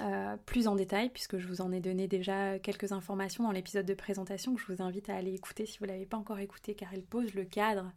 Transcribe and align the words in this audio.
euh, 0.00 0.36
plus 0.46 0.66
en 0.66 0.74
détail, 0.74 1.10
puisque 1.10 1.38
je 1.38 1.46
vous 1.46 1.60
en 1.60 1.72
ai 1.72 1.80
donné 1.80 2.08
déjà 2.08 2.58
quelques 2.58 2.92
informations 2.92 3.44
dans 3.44 3.52
l'épisode 3.52 3.86
de 3.86 3.94
présentation 3.94 4.54
que 4.54 4.60
je 4.60 4.72
vous 4.72 4.82
invite 4.82 5.08
à 5.08 5.16
aller 5.16 5.34
écouter 5.34 5.66
si 5.66 5.78
vous 5.78 5.86
ne 5.86 5.92
l'avez 5.92 6.06
pas 6.06 6.16
encore 6.16 6.38
écouté, 6.38 6.74
car 6.74 6.92
elle 6.92 7.04
pose 7.04 7.34
le 7.34 7.44
cadre 7.44 7.92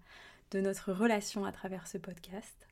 de 0.52 0.62
notre 0.62 0.92
relation 0.92 1.46
à 1.46 1.52
travers 1.52 1.88
ce 1.88 1.98
podcast. 1.98 2.68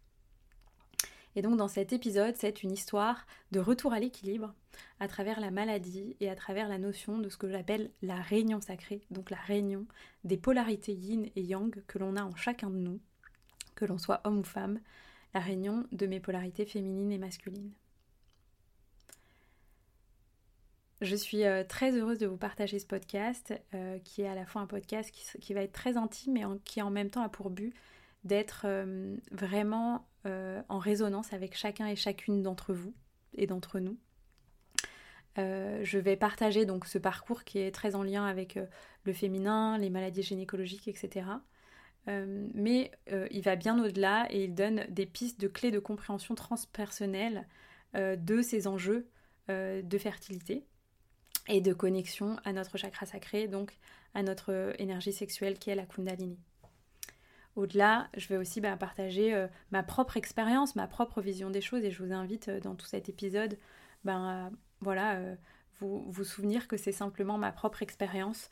Et 1.35 1.41
donc 1.41 1.57
dans 1.57 1.67
cet 1.67 1.91
épisode, 1.91 2.35
c'est 2.37 2.63
une 2.63 2.71
histoire 2.71 3.25
de 3.51 3.59
retour 3.59 3.93
à 3.93 3.99
l'équilibre 3.99 4.53
à 4.99 5.07
travers 5.07 5.39
la 5.39 5.51
maladie 5.51 6.15
et 6.19 6.29
à 6.29 6.35
travers 6.35 6.67
la 6.67 6.77
notion 6.77 7.17
de 7.17 7.29
ce 7.29 7.37
que 7.37 7.49
j'appelle 7.49 7.91
la 8.01 8.21
réunion 8.21 8.61
sacrée, 8.61 9.01
donc 9.11 9.29
la 9.29 9.37
réunion 9.37 9.85
des 10.23 10.37
polarités 10.37 10.93
yin 10.93 11.29
et 11.35 11.41
yang 11.41 11.83
que 11.87 11.97
l'on 11.97 12.15
a 12.15 12.23
en 12.23 12.35
chacun 12.35 12.69
de 12.69 12.77
nous, 12.77 12.99
que 13.75 13.85
l'on 13.85 13.97
soit 13.97 14.21
homme 14.23 14.39
ou 14.39 14.43
femme, 14.43 14.79
la 15.33 15.41
réunion 15.41 15.85
de 15.91 16.07
mes 16.07 16.19
polarités 16.19 16.65
féminines 16.65 17.11
et 17.11 17.17
masculines. 17.17 17.73
Je 21.01 21.15
suis 21.15 21.43
euh, 21.43 21.63
très 21.63 21.91
heureuse 21.91 22.19
de 22.19 22.27
vous 22.27 22.37
partager 22.37 22.79
ce 22.79 22.85
podcast, 22.85 23.53
euh, 23.73 23.99
qui 23.99 24.21
est 24.21 24.27
à 24.27 24.35
la 24.35 24.45
fois 24.45 24.61
un 24.61 24.65
podcast 24.65 25.11
qui, 25.11 25.53
va 25.53 25.61
être 25.61 25.73
très 25.73 25.97
intime 25.97 26.37
et 26.37 26.43
qui 26.63 26.81
en 26.81 26.89
même 26.89 27.09
temps 27.09 27.23
a 27.23 27.29
pour 27.29 27.49
but 27.49 27.73
d'être 28.23 28.63
euh, 28.65 29.15
vraiment 29.31 30.07
en 30.69 30.79
résonance 30.79 31.33
avec 31.33 31.55
chacun 31.55 31.85
et 31.85 31.95
chacune 31.95 32.41
d'entre 32.41 32.73
vous 32.73 32.95
et 33.35 33.45
d'entre 33.45 33.79
nous. 33.79 33.95
je 35.37 35.97
vais 35.99 36.15
partager 36.15 36.65
donc 36.65 36.87
ce 36.87 36.97
parcours 36.97 37.43
qui 37.43 37.59
est 37.59 37.69
très 37.71 37.93
en 37.93 38.01
lien 38.01 38.25
avec 38.25 38.57
le 39.03 39.13
féminin, 39.13 39.77
les 39.77 39.91
maladies 39.91 40.23
gynécologiques, 40.23 40.87
etc. 40.87 41.27
mais 42.07 42.89
il 43.29 43.41
va 43.43 43.55
bien 43.55 43.77
au-delà 43.83 44.25
et 44.31 44.45
il 44.45 44.55
donne 44.55 44.87
des 44.89 45.05
pistes 45.05 45.39
de 45.39 45.47
clés 45.47 45.69
de 45.69 45.77
compréhension 45.77 46.33
transpersonnelle 46.33 47.47
de 47.93 48.41
ces 48.41 48.65
enjeux 48.65 49.07
de 49.47 49.97
fertilité 49.99 50.65
et 51.47 51.61
de 51.61 51.73
connexion 51.73 52.37
à 52.43 52.53
notre 52.53 52.77
chakra 52.77 53.05
sacré, 53.05 53.47
donc 53.47 53.77
à 54.13 54.23
notre 54.23 54.73
énergie 54.79 55.13
sexuelle 55.13 55.59
qui 55.59 55.69
est 55.69 55.75
la 55.75 55.85
Kundalini. 55.85 56.39
Au-delà, 57.55 58.09
je 58.17 58.27
vais 58.27 58.37
aussi 58.37 58.59
bah, 58.59 58.75
partager 58.75 59.33
euh, 59.33 59.47
ma 59.71 59.81
propre 59.81 60.17
expérience, 60.17 60.75
ma 60.75 60.87
propre 60.87 61.21
vision 61.21 61.49
des 61.49 61.61
choses 61.61 61.83
et 61.85 61.91
je 61.91 62.03
vous 62.03 62.11
invite 62.11 62.49
euh, 62.49 62.59
dans 62.59 62.75
tout 62.75 62.85
cet 62.85 63.07
épisode 63.07 63.57
ben, 64.03 64.51
voilà, 64.81 65.15
euh, 65.15 65.35
vous, 65.79 66.05
vous 66.11 66.23
souvenir 66.23 66.67
que 66.67 66.75
c'est 66.75 66.91
simplement 66.91 67.37
ma 67.37 67.51
propre 67.51 67.81
expérience 67.81 68.49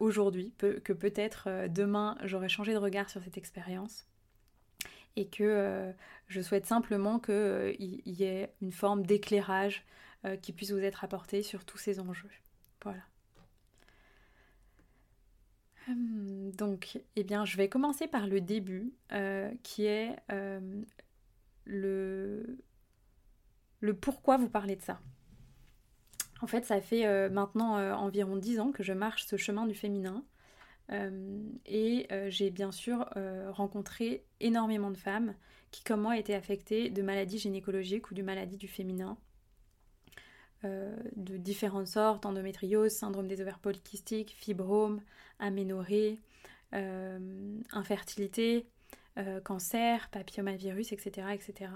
aujourd'hui, 0.00 0.52
que 0.58 0.92
peut-être 0.92 1.68
demain 1.68 2.18
j'aurai 2.24 2.48
changé 2.48 2.72
de 2.72 2.78
regard 2.78 3.08
sur 3.08 3.22
cette 3.22 3.38
expérience 3.38 4.06
et 5.14 5.28
que 5.28 5.92
je 6.26 6.40
souhaite 6.40 6.66
simplement 6.66 7.20
qu'il 7.20 8.02
y 8.04 8.24
ait 8.24 8.52
une 8.60 8.72
forme 8.72 9.06
d'éclairage 9.06 9.86
euh, 10.24 10.36
qui 10.36 10.52
puisse 10.52 10.72
vous 10.72 10.80
être 10.80 11.04
apporté 11.04 11.44
sur 11.44 11.64
tous 11.64 11.78
ces 11.78 12.00
enjeux. 12.00 12.30
Voilà. 12.82 13.02
Hum, 15.88 16.50
donc, 16.56 17.00
eh 17.14 17.22
bien, 17.22 17.44
je 17.44 17.56
vais 17.56 17.68
commencer 17.68 18.08
par 18.08 18.26
le 18.26 18.40
début, 18.40 18.92
euh, 19.12 19.48
qui 19.62 19.84
est 19.84 20.16
euh, 20.32 20.82
le, 21.66 22.58
pourquoi 24.00 24.38
vous 24.38 24.48
parlez 24.48 24.74
de 24.74 24.82
ça. 24.82 25.00
En 26.42 26.48
fait, 26.48 26.64
ça 26.64 26.80
fait 26.80 27.28
maintenant 27.30 27.74
environ 27.96 28.36
10 28.36 28.60
ans 28.60 28.70
que 28.72 28.84
je 28.84 28.92
marche 28.92 29.24
ce 29.24 29.36
chemin 29.36 29.66
du 29.66 29.74
féminin. 29.74 30.24
et 31.66 32.06
j'ai 32.28 32.50
bien 32.50 32.70
sûr 32.70 33.08
rencontré 33.48 34.24
énormément 34.38 34.92
de 34.92 34.96
femmes 34.96 35.34
qui, 35.72 35.82
comme 35.82 36.02
moi, 36.02 36.16
étaient 36.16 36.34
affectées 36.34 36.90
de 36.90 37.02
maladies 37.02 37.38
gynécologiques 37.38 38.12
ou 38.12 38.14
de 38.14 38.22
maladies 38.22 38.56
du 38.56 38.68
féminin. 38.68 39.18
Euh, 40.64 40.96
de 41.14 41.36
différentes 41.36 41.86
sortes, 41.86 42.26
endométriose, 42.26 42.90
syndrome 42.90 43.28
des 43.28 43.40
ovaires 43.40 43.60
polykystiques, 43.60 44.34
fibrome, 44.36 45.00
aménorrhée, 45.38 46.18
euh, 46.74 47.60
infertilité, 47.70 48.66
euh, 49.18 49.40
cancer, 49.40 50.08
papillomavirus, 50.10 50.92
etc. 50.92 51.28
etc. 51.32 51.70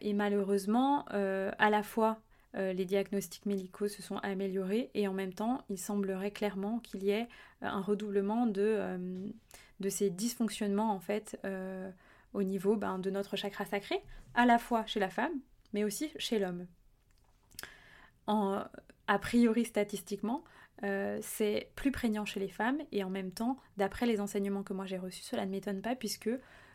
et 0.00 0.12
malheureusement, 0.12 1.06
à 1.08 1.70
la 1.70 1.82
fois 1.82 2.20
les 2.54 2.84
diagnostics 2.84 3.46
médicaux 3.46 3.88
se 3.88 4.00
sont 4.00 4.18
améliorés 4.18 4.90
et 4.94 5.08
en 5.08 5.12
même 5.12 5.34
temps, 5.34 5.64
il 5.68 5.78
semblerait 5.78 6.30
clairement 6.30 6.78
qu'il 6.78 7.02
y 7.02 7.10
ait 7.10 7.28
un 7.62 7.80
redoublement 7.80 8.46
de, 8.46 8.80
de 9.80 9.88
ces 9.88 10.08
dysfonctionnements 10.08 10.92
en 10.92 11.00
fait 11.00 11.36
au 12.32 12.42
niveau 12.44 12.76
ben, 12.76 13.00
de 13.00 13.10
notre 13.10 13.34
chakra 13.34 13.64
sacré, 13.64 14.00
à 14.34 14.46
la 14.46 14.58
fois 14.58 14.86
chez 14.86 15.00
la 15.00 15.10
femme, 15.10 15.34
mais 15.72 15.82
aussi 15.82 16.12
chez 16.16 16.38
l'homme 16.38 16.66
a 18.26 19.18
priori 19.18 19.64
statistiquement, 19.64 20.44
euh, 20.82 21.18
c'est 21.22 21.70
plus 21.74 21.90
prégnant 21.90 22.24
chez 22.24 22.40
les 22.40 22.48
femmes 22.48 22.78
et 22.92 23.02
en 23.02 23.10
même 23.10 23.32
temps, 23.32 23.56
d'après 23.76 24.06
les 24.06 24.20
enseignements 24.20 24.62
que 24.62 24.72
moi 24.72 24.84
j'ai 24.84 24.98
reçus, 24.98 25.22
cela 25.22 25.46
ne 25.46 25.50
m'étonne 25.50 25.80
pas 25.80 25.96
puisque 25.96 26.30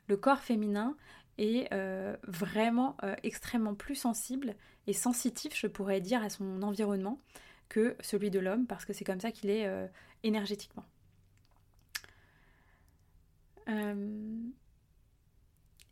le 0.07 0.17
corps 0.17 0.40
féminin 0.40 0.95
est 1.38 1.72
euh, 1.72 2.16
vraiment 2.23 2.97
euh, 3.03 3.16
extrêmement 3.23 3.75
plus 3.75 3.95
sensible 3.95 4.56
et 4.88 4.94
sensitif, 4.94 5.56
je 5.56 5.67
pourrais 5.67 6.01
dire, 6.01 6.23
à 6.23 6.29
son 6.29 6.63
environnement 6.63 7.22
que 7.69 7.95
celui 8.01 8.31
de 8.31 8.40
l'homme 8.40 8.66
parce 8.66 8.85
que 8.85 8.94
c'est 8.94 9.06
comme 9.06 9.19
ça 9.22 9.31
qu'il 9.31 9.50
est 9.50 9.69
énergétiquement. 10.23 10.84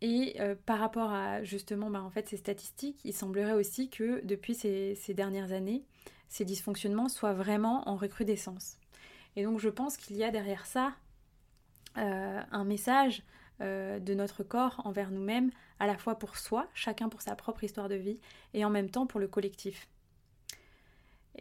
Et 0.01 0.37
euh, 0.39 0.55
par 0.65 0.79
rapport 0.79 1.11
à 1.11 1.43
justement 1.43 1.89
bah, 1.89 2.01
en 2.01 2.09
fait, 2.09 2.29
ces 2.29 2.37
statistiques, 2.37 2.99
il 3.03 3.13
semblerait 3.13 3.53
aussi 3.53 3.89
que 3.89 4.25
depuis 4.25 4.55
ces, 4.55 4.95
dernières 5.09 5.51
années, 5.51 5.83
ces 6.29 6.45
dysfonctionnements 6.45 7.09
soient 7.09 7.33
vraiment 7.33 7.87
en 7.89 7.95
recrudescence. 7.95 8.77
Et 9.35 9.43
donc 9.43 9.59
je 9.59 9.69
pense 9.69 9.97
qu'il 9.97 10.15
y 10.15 10.23
a 10.23 10.31
derrière 10.31 10.65
ça 10.65 10.93
euh, 11.97 12.41
un 12.51 12.63
message 12.63 13.23
euh, 13.61 13.99
de 13.99 14.13
notre 14.13 14.43
corps 14.43 14.81
envers 14.85 15.11
nous-mêmes, 15.11 15.51
à 15.79 15.87
la 15.87 15.97
fois 15.97 16.17
pour 16.17 16.37
soi, 16.37 16.67
chacun 16.73 17.09
pour 17.09 17.21
sa 17.21 17.35
propre 17.35 17.63
histoire 17.63 17.89
de 17.89 17.95
vie, 17.95 18.19
et 18.53 18.63
en 18.63 18.69
même 18.69 18.89
temps 18.89 19.05
pour 19.05 19.19
le 19.19 19.27
collectif. 19.27 19.87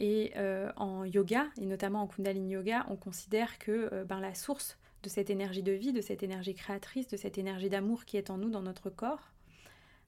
Et 0.00 0.32
en 0.76 1.04
yoga, 1.04 1.46
et 1.60 1.66
notamment 1.66 2.02
en 2.02 2.06
Kundalini 2.06 2.52
Yoga, 2.52 2.86
on 2.88 2.94
considère 2.94 3.58
que 3.58 4.04
ben, 4.04 4.20
la 4.20 4.32
source 4.32 4.78
de 5.02 5.08
cette 5.08 5.30
énergie 5.30 5.62
de 5.62 5.72
vie, 5.72 5.92
de 5.92 6.00
cette 6.00 6.22
énergie 6.22 6.54
créatrice, 6.54 7.08
de 7.08 7.16
cette 7.16 7.38
énergie 7.38 7.68
d'amour 7.68 8.04
qui 8.04 8.16
est 8.16 8.30
en 8.30 8.38
nous, 8.38 8.50
dans 8.50 8.62
notre 8.62 8.90
corps, 8.90 9.32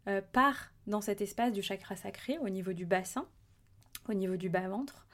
euh, 0.09 0.21
part 0.33 0.71
dans 0.87 1.01
cet 1.01 1.21
espace 1.21 1.53
du 1.53 1.63
chakra 1.63 1.97
sacré, 1.97 2.39
au 2.39 2.49
niveau 2.49 2.73
du 2.73 2.87
bassin, 2.87 3.27
au 4.09 4.15
niveau 4.15 4.37
du 4.37 4.49
bas-ventre, 4.49 5.07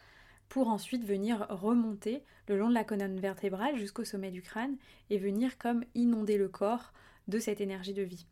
pour 0.49 0.69
ensuite 0.69 1.05
venir 1.05 1.47
remonter 1.51 2.23
le 2.49 2.57
long 2.57 2.69
de 2.69 2.75
la 2.75 2.85
colonne 2.85 3.19
vertébrale 3.19 3.77
jusqu'au 3.77 4.05
sommet 4.05 4.31
du 4.31 4.43
crâne 4.43 4.77
et 5.11 5.19
venir 5.19 5.59
comme 5.59 5.85
inonder 5.95 6.39
le 6.39 6.49
corps 6.49 6.93
de 7.29 7.39
cette 7.39 7.61
énergie 7.61 7.95
de 7.95 8.03
vie. 8.03 8.27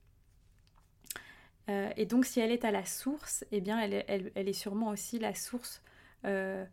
Euh, 1.69 1.91
et 1.97 2.07
donc 2.07 2.25
si 2.25 2.41
elle 2.41 2.53
est 2.53 2.65
à 2.65 2.71
la 2.71 2.85
source, 2.85 3.45
eh 3.51 3.61
bien 3.61 3.81
elle, 3.81 4.33
est 4.35 4.53
sûrement 4.53 4.89
aussi 4.89 5.19
la 5.19 5.35
source 5.35 5.83
euh, 6.25 6.65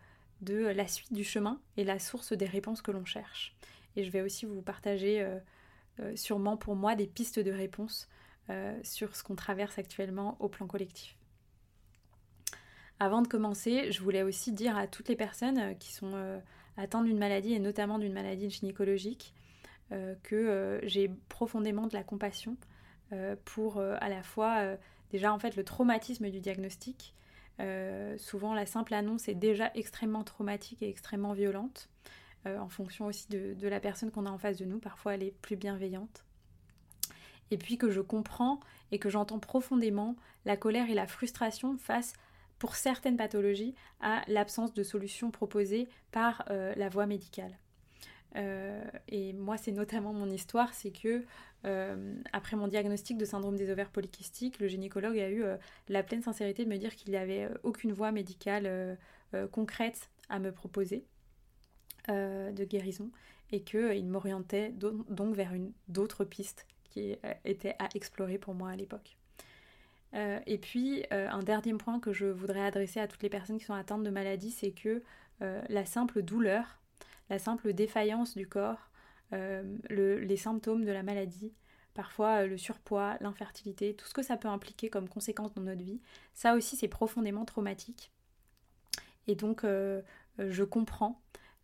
de 0.42 0.56
la 0.56 0.88
suite 0.88 1.14
du 1.14 1.24
chemin 1.24 1.60
et 1.78 1.84
la 1.84 1.98
source 1.98 2.34
des 2.34 2.46
réponses 2.46 2.82
que 2.82 2.92
l'on 2.92 3.06
cherche. 3.06 3.56
Et 3.96 4.04
je 4.04 4.12
vais 4.12 4.22
aussi 4.22 4.46
vous 4.46 4.62
partager 4.62 5.22
euh, 5.22 6.16
sûrement 6.16 6.58
pour 6.58 6.76
moi 6.76 6.96
des 6.96 7.08
pistes 7.08 7.40
de 7.40 7.52
réponses 7.52 8.08
sur 8.84 9.16
ce 9.16 9.24
qu'on 9.24 9.36
traverse 9.36 9.80
actuellement 9.80 10.36
au 10.42 10.50
plan 10.50 10.68
collectif. 10.68 11.16
Avant 13.00 13.22
de 13.22 13.28
commencer, 13.30 13.94
je 13.94 14.02
voulais 14.02 14.24
aussi 14.24 14.52
dire 14.52 14.76
à 14.76 14.88
toutes 14.88 15.08
les 15.08 15.16
personnes 15.16 15.78
qui 15.78 15.94
sont 15.94 16.42
atteintes 16.76 17.06
d'une 17.06 17.18
maladie 17.18 17.54
et 17.54 17.60
notamment 17.60 17.98
d'une 17.98 18.12
maladie 18.12 18.50
gynécologique 18.50 19.34
que 20.24 20.82
j'ai 20.84 21.10
profondément 21.30 21.88
de 21.88 21.94
la 21.94 22.04
compassion 22.04 22.58
euh, 23.14 23.36
pour 23.44 23.78
euh, 23.78 23.98
à 24.00 24.08
la 24.08 24.24
fois 24.24 24.60
euh, 24.60 24.78
déjà 25.10 25.34
en 25.34 25.40
fait 25.40 25.58
le 25.58 25.66
traumatisme 25.66 26.30
du 26.30 26.40
diagnostic. 26.40 27.14
souvent 28.18 28.56
la 28.56 28.66
simple 28.66 28.94
annonce 28.94 29.28
est 29.28 29.36
déjà 29.36 29.70
extrêmement 29.76 30.24
traumatique 30.24 30.82
et 30.82 30.90
extrêmement 30.90 31.34
violente. 31.34 31.90
En 32.46 32.70
fonction 32.70 33.06
aussi 33.06 33.28
de, 33.30 33.68
la 33.68 33.80
personne 33.80 34.12
qu'on 34.12 34.26
a 34.26 34.32
en 34.32 34.38
face 34.38 34.58
de 34.58 34.66
nous. 34.66 34.80
Parfois, 34.80 35.16
elle 35.16 35.24
est 35.24 35.36
plus 35.42 35.56
bienveillante. 35.56 36.24
Et 37.52 37.58
puis 37.58 37.78
que 37.78 37.90
je 37.90 38.02
comprends 38.02 38.60
et 38.92 39.00
que 39.00 39.10
j'entends 39.10 39.40
profondément 39.40 40.16
la 40.46 40.58
colère 40.58 40.90
et 40.90 40.94
la 40.94 41.08
frustration 41.08 41.78
face, 41.78 42.14
pour 42.60 42.76
certaines 42.76 43.18
pathologies, 43.18 43.76
à 44.00 44.24
l'absence 44.28 44.74
de 44.74 44.84
solution 44.84 45.32
proposée 45.32 45.88
par 46.12 46.46
la 46.48 46.90
voie 46.90 47.08
médicale. 47.08 47.58
et 48.36 49.34
moi, 49.34 49.58
c'est 49.58 49.72
notamment 49.72 50.14
mon 50.14 50.30
histoire, 50.30 50.74
c'est 50.74 50.92
que 50.92 51.26
euh, 51.66 52.16
après 52.34 52.56
mon 52.56 52.68
diagnostic 52.68 53.18
de 53.18 53.26
syndrome 53.26 53.56
des 53.56 53.70
ovaires 53.70 53.92
polykystiques, 53.92 54.60
le 54.60 54.68
gynécologue 54.68 55.20
a 55.20 55.30
eu 55.30 55.44
euh, 55.44 55.58
la 55.90 56.02
pleine 56.04 56.22
sincérité 56.22 56.66
de 56.66 56.70
me 56.70 56.78
dire 56.78 56.96
qu'il 56.96 57.12
n'y 57.12 57.18
avait 57.18 57.46
euh, 57.46 57.58
aucune 57.64 57.94
voie 57.94 58.12
médicale 58.12 58.98
concrète 59.54 60.10
à 60.28 60.40
me 60.40 60.52
proposer 60.52 61.06
de 62.08 62.64
guérison 62.64 63.10
et 63.52 63.62
qu'il 63.62 64.08
m'orientait 64.08 64.70
donc 64.72 65.36
vers 65.36 65.54
d'autres 65.88 66.24
pistes 66.24 66.66
qui 66.84 67.16
étaient 67.46 67.76
à 67.80 67.90
explorer 67.96 68.38
pour 68.38 68.54
moi 68.54 68.70
à 68.70 68.76
l'époque. 68.76 69.18
et 70.14 70.58
puis, 70.58 71.04
un 71.12 71.44
dernier 71.44 71.74
point 71.74 72.00
que 72.00 72.14
je 72.14 72.26
voudrais 72.26 72.66
adresser 72.66 73.00
à 73.00 73.08
toutes 73.08 73.24
les 73.24 73.30
personnes 73.30 73.58
qui 73.58 73.66
sont 73.66 73.74
atteintes 73.74 74.04
de 74.04 74.10
maladies, 74.10 74.52
c'est 74.52 74.72
que 74.72 75.04
la 75.40 75.86
simple 75.86 76.22
douleur, 76.22 76.80
la 77.30 77.40
simple 77.40 77.74
défaillance 77.74 78.36
du 78.36 78.48
corps, 78.48 78.92
euh, 79.34 79.64
les 79.90 80.36
symptômes 80.38 80.84
de 80.84 80.92
la 80.92 81.04
maladie, 81.04 81.54
parfois 81.94 82.44
euh, 82.44 82.48
le 82.48 82.58
surpoids, 82.58 83.16
l'infertilité, 83.22 83.94
tout 83.94 84.06
ce 84.06 84.14
que 84.14 84.22
ça 84.22 84.36
peut 84.36 84.50
impliquer 84.50 84.90
comme 84.90 85.08
conséquence 85.08 85.54
dans 85.54 85.62
notre 85.62 85.82
vie, 85.82 86.02
ça 86.34 86.56
aussi 86.56 86.76
c'est 86.76 86.90
profondément 86.90 87.46
traumatique. 87.46 88.12
Et 89.28 89.36
donc 89.36 89.64
euh, 89.64 90.02
je 90.38 90.66
comprends, 90.66 91.22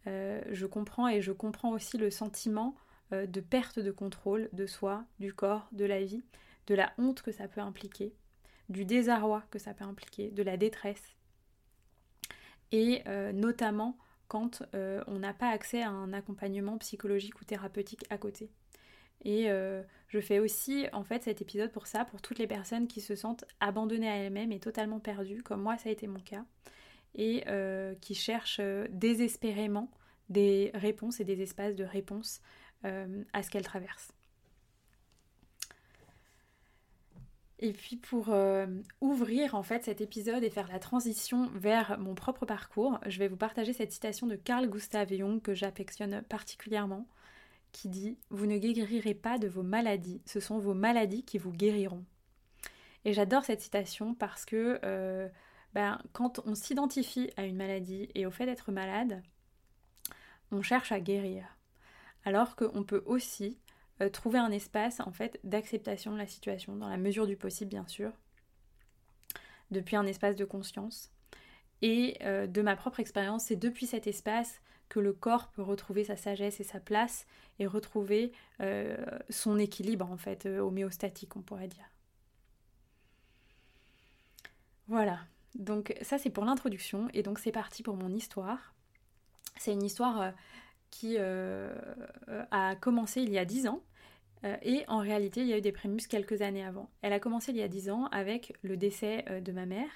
je 0.07 0.65
comprends 0.65 1.07
et 1.07 1.21
je 1.21 1.31
comprends 1.31 1.71
aussi 1.71 1.97
le 1.97 2.09
sentiment 2.09 2.75
de 3.11 3.41
perte 3.41 3.79
de 3.79 3.91
contrôle 3.91 4.49
de 4.53 4.65
soi, 4.65 5.05
du 5.19 5.33
corps, 5.33 5.67
de 5.71 5.85
la 5.85 6.03
vie, 6.03 6.23
de 6.67 6.75
la 6.75 6.91
honte 6.97 7.21
que 7.21 7.31
ça 7.31 7.47
peut 7.47 7.61
impliquer, 7.61 8.13
du 8.69 8.85
désarroi 8.85 9.43
que 9.51 9.59
ça 9.59 9.73
peut 9.73 9.85
impliquer, 9.85 10.29
de 10.29 10.43
la 10.43 10.57
détresse. 10.57 11.15
Et 12.71 13.03
notamment 13.33 13.97
quand 14.27 14.63
euh, 14.75 15.03
on 15.07 15.19
n'a 15.19 15.33
pas 15.33 15.49
accès 15.49 15.81
à 15.81 15.89
un 15.89 16.13
accompagnement 16.13 16.77
psychologique 16.77 17.39
ou 17.41 17.45
thérapeutique 17.45 18.05
à 18.09 18.17
côté. 18.17 18.49
Et 19.23 19.49
euh, 19.49 19.81
je 20.07 20.19
fais 20.19 20.39
aussi 20.39 20.85
en 20.93 21.03
fait 21.03 21.23
cet 21.23 21.41
épisode 21.41 21.71
pour 21.71 21.87
ça, 21.87 22.05
pour 22.05 22.21
toutes 22.21 22.39
les 22.39 22.47
personnes 22.47 22.87
qui 22.87 23.01
se 23.01 23.15
sentent 23.15 23.45
abandonnées 23.59 24.09
à 24.09 24.15
elles-mêmes 24.15 24.51
et 24.51 24.59
totalement 24.59 24.99
perdues, 24.99 25.41
comme 25.43 25.61
moi 25.61 25.77
ça 25.77 25.89
a 25.89 25.91
été 25.91 26.07
mon 26.07 26.19
cas, 26.19 26.45
et 27.15 27.43
euh, 27.47 27.95
qui 28.01 28.15
cherchent 28.15 28.61
désespérément 28.89 29.89
des 30.29 30.71
réponses 30.73 31.19
et 31.19 31.23
des 31.23 31.41
espaces 31.41 31.75
de 31.75 31.83
réponse 31.83 32.41
à 33.33 33.43
ce 33.43 33.49
qu'elles 33.49 33.65
traversent. 33.65 34.13
Et 37.59 37.73
puis 37.73 37.95
pour 37.95 38.29
euh, 38.29 38.67
ouvrir 39.01 39.55
en 39.55 39.63
fait 39.63 39.83
cet 39.85 39.99
épisode 39.99 40.43
et 40.43 40.49
faire 40.49 40.67
la 40.67 40.79
transition 40.79 41.49
vers 41.55 41.97
mon 41.97 42.13
propre 42.13 42.45
parcours, 42.45 42.99
je 43.07 43.17
vais 43.17 43.27
vous 43.27 43.37
partager 43.37 43.73
cette 43.73 43.91
citation 43.91 44.27
de 44.27 44.35
Carl 44.35 44.69
Gustav 44.69 45.11
Jung 45.11 45.41
que 45.41 45.55
j'affectionne 45.55 46.21
particulièrement, 46.29 47.07
qui 47.71 47.89
dit 47.89 48.17
Vous 48.29 48.45
ne 48.45 48.59
guérirez 48.59 49.15
pas 49.15 49.39
de 49.39 49.47
vos 49.47 49.63
maladies, 49.63 50.21
ce 50.25 50.39
sont 50.39 50.59
vos 50.59 50.75
maladies 50.75 51.23
qui 51.23 51.39
vous 51.39 51.51
guériront. 51.51 52.05
Et 53.05 53.13
j'adore 53.13 53.43
cette 53.43 53.61
citation 53.61 54.13
parce 54.13 54.45
que 54.45 54.79
euh, 54.83 55.27
ben, 55.77 56.01
quand 56.11 56.39
on 56.47 56.55
s'identifie 56.55 57.29
à 57.37 57.45
une 57.45 57.55
maladie 57.55 58.09
et 58.15 58.25
au 58.25 58.31
fait 58.31 58.47
d'être 58.47 58.71
malade, 58.71 59.21
on 60.49 60.63
cherche 60.63 60.91
à 60.91 60.99
guérir. 60.99 61.55
Alors 62.25 62.55
qu'on 62.55 62.83
peut 62.83 63.03
aussi 63.05 63.59
euh, 64.01 64.09
trouver 64.09 64.39
un 64.39 64.49
espace 64.49 65.01
en 65.01 65.11
fait 65.11 65.39
d'acceptation 65.43 66.13
de 66.13 66.17
la 66.17 66.25
situation, 66.25 66.75
dans 66.75 66.89
la 66.89 66.97
mesure 66.97 67.27
du 67.27 67.37
possible 67.37 67.69
bien 67.69 67.85
sûr, 67.85 68.11
depuis 69.69 69.95
un 69.95 70.07
espace 70.07 70.35
de 70.35 70.45
conscience. 70.45 71.11
Et 71.83 72.17
euh, 72.23 72.47
de 72.47 72.63
ma 72.63 72.75
propre 72.75 72.99
expérience, 72.99 73.43
c'est 73.43 73.55
depuis 73.55 73.85
cet 73.85 74.07
espace 74.07 74.61
que 74.89 74.99
le 74.99 75.13
corps 75.13 75.49
peut 75.49 75.61
retrouver 75.61 76.05
sa 76.05 76.17
sagesse 76.17 76.59
et 76.59 76.63
sa 76.63 76.79
place 76.79 77.27
et 77.59 77.67
retrouver 77.67 78.31
euh, 78.61 78.97
son 79.29 79.59
équilibre 79.59 80.11
en 80.11 80.17
fait 80.17 80.47
homéostatique, 80.47 81.35
on 81.35 81.43
pourrait 81.43 81.67
dire. 81.67 81.91
Voilà, 84.87 85.19
donc 85.55 85.95
ça 86.01 86.17
c'est 86.17 86.29
pour 86.29 86.45
l'introduction 86.45 87.07
et 87.13 87.23
donc 87.23 87.39
c'est 87.39 87.51
parti 87.51 87.83
pour 87.83 87.95
mon 87.95 88.13
histoire. 88.13 88.73
C'est 89.57 89.73
une 89.73 89.83
histoire 89.83 90.33
qui 90.89 91.15
euh, 91.17 91.73
a 92.51 92.75
commencé 92.75 93.21
il 93.21 93.31
y 93.31 93.37
a 93.37 93.45
10 93.45 93.67
ans. 93.67 93.83
Euh, 94.43 94.55
et 94.61 94.83
en 94.87 94.99
réalité, 94.99 95.41
il 95.41 95.47
y 95.47 95.53
a 95.53 95.57
eu 95.57 95.61
des 95.61 95.71
prémus 95.71 96.07
quelques 96.07 96.41
années 96.41 96.63
avant. 96.63 96.89
Elle 97.01 97.13
a 97.13 97.19
commencé 97.19 97.51
il 97.51 97.57
y 97.57 97.63
a 97.63 97.67
10 97.67 97.89
ans 97.89 98.05
avec 98.07 98.53
le 98.61 98.77
décès 98.77 99.25
euh, 99.29 99.41
de 99.41 99.51
ma 99.51 99.65
mère 99.65 99.89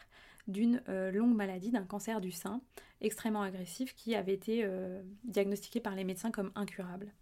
d'une 0.48 0.81
longue 1.13 1.36
maladie, 1.36 1.71
d'un 1.71 1.86
cancer 1.86 2.19
du 2.19 2.31
sein 2.31 2.62
extrêmement 3.00 3.44
agressif 3.44 3.95
qui 3.95 4.15
avait 4.15 4.33
été 4.33 4.68
diagnostiqué 5.24 5.80
par 5.80 5.95
les 5.95 6.03
médecins 6.03 6.31
comme 6.31 6.51
incurable. 6.56 7.13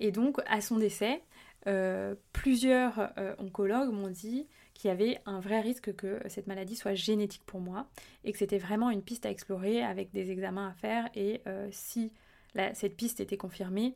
Et 0.00 0.10
donc, 0.10 0.40
à 0.46 0.62
son 0.62 0.78
décès, 0.78 1.22
plusieurs 2.32 3.12
oncologues 3.38 3.92
m'ont 3.92 4.08
dit 4.08 4.48
qu'il 4.78 4.88
y 4.88 4.92
avait 4.92 5.20
un 5.26 5.40
vrai 5.40 5.60
risque 5.60 5.94
que 5.96 6.20
cette 6.28 6.46
maladie 6.46 6.76
soit 6.76 6.94
génétique 6.94 7.42
pour 7.44 7.60
moi 7.60 7.88
et 8.24 8.32
que 8.32 8.38
c'était 8.38 8.58
vraiment 8.58 8.90
une 8.90 9.02
piste 9.02 9.26
à 9.26 9.30
explorer 9.30 9.82
avec 9.82 10.12
des 10.12 10.30
examens 10.30 10.68
à 10.68 10.72
faire 10.72 11.10
et 11.14 11.42
euh, 11.46 11.68
si 11.72 12.12
cette 12.72 12.96
piste 12.96 13.20
était 13.20 13.36
confirmée, 13.36 13.94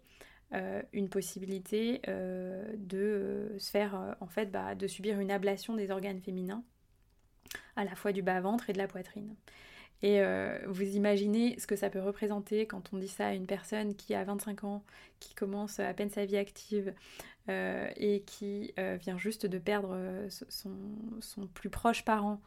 euh, 0.53 0.83
une 0.93 1.09
possibilité 1.09 2.03
euh, 2.09 2.75
de 2.77 3.57
se 3.59 3.71
faire 3.71 4.17
en 4.21 4.27
fait 4.27 4.51
bah, 4.51 4.75
de 4.75 4.87
subir 4.87 5.19
une 5.21 5.31
ablation 5.31 5.75
des 5.75 5.91
organes 5.91 6.21
féminins 6.21 6.63
à 7.77 7.85
la 7.85 7.95
fois 7.95 8.13
du 8.13 8.23
bas-ventre 8.23 8.69
et 8.69 8.73
de 8.73 8.79
la 8.79 8.89
poitrine. 8.89 9.35
Et 10.05 10.21
vous 10.67 10.97
imaginez 10.97 11.57
ce 11.61 11.69
que 11.69 11.77
ça 11.77 11.89
peut 11.89 12.01
représenter 12.01 12.67
quand 12.67 12.93
on 12.93 12.97
dit 12.97 13.07
ça 13.07 13.29
à 13.29 13.35
une 13.35 13.47
personne 13.47 13.95
qui 13.95 14.17
a 14.17 14.25
25 14.25 14.65
ans, 14.65 14.83
qui 15.21 15.33
commence 15.33 15.79
à 15.79 15.95
peine 15.95 16.11
sa 16.11 16.25
vie 16.25 16.37
active, 16.37 16.93
euh, 17.49 17.91
et 17.97 18.21
qui 18.21 18.73
euh, 18.79 18.97
vient 19.01 19.19
juste 19.19 19.47
de 19.47 19.59
perdre 19.59 19.95
euh, 19.95 20.29
son, 20.31 21.49
plus 21.55 21.71
proche 21.71 22.05
parent 22.05 22.41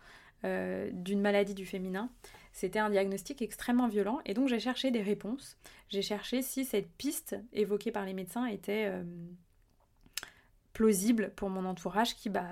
d'une 0.43 1.21
maladie 1.21 1.55
du 1.55 1.65
féminin. 1.65 2.11
C'était 2.53 2.77
un 2.77 2.91
diagnostic 2.91 3.41
extrêmement 3.41 3.87
violent 3.87 4.19
et 4.27 4.35
donc 4.35 4.47
j'ai 4.47 4.59
cherché 4.59 4.91
des 4.91 5.01
réponses. 5.01 5.57
J'ai 5.89 6.03
cherché 6.03 6.43
si 6.43 6.65
cette 6.65 6.87
piste 6.87 7.35
évoquée 7.51 7.91
par 7.91 8.05
les 8.05 8.13
médecins 8.13 8.45
était 8.45 8.91
plausible 10.73 11.31
pour 11.35 11.49
mon 11.49 11.65
entourage 11.65 12.15
qui 12.15 12.29
bah, 12.29 12.45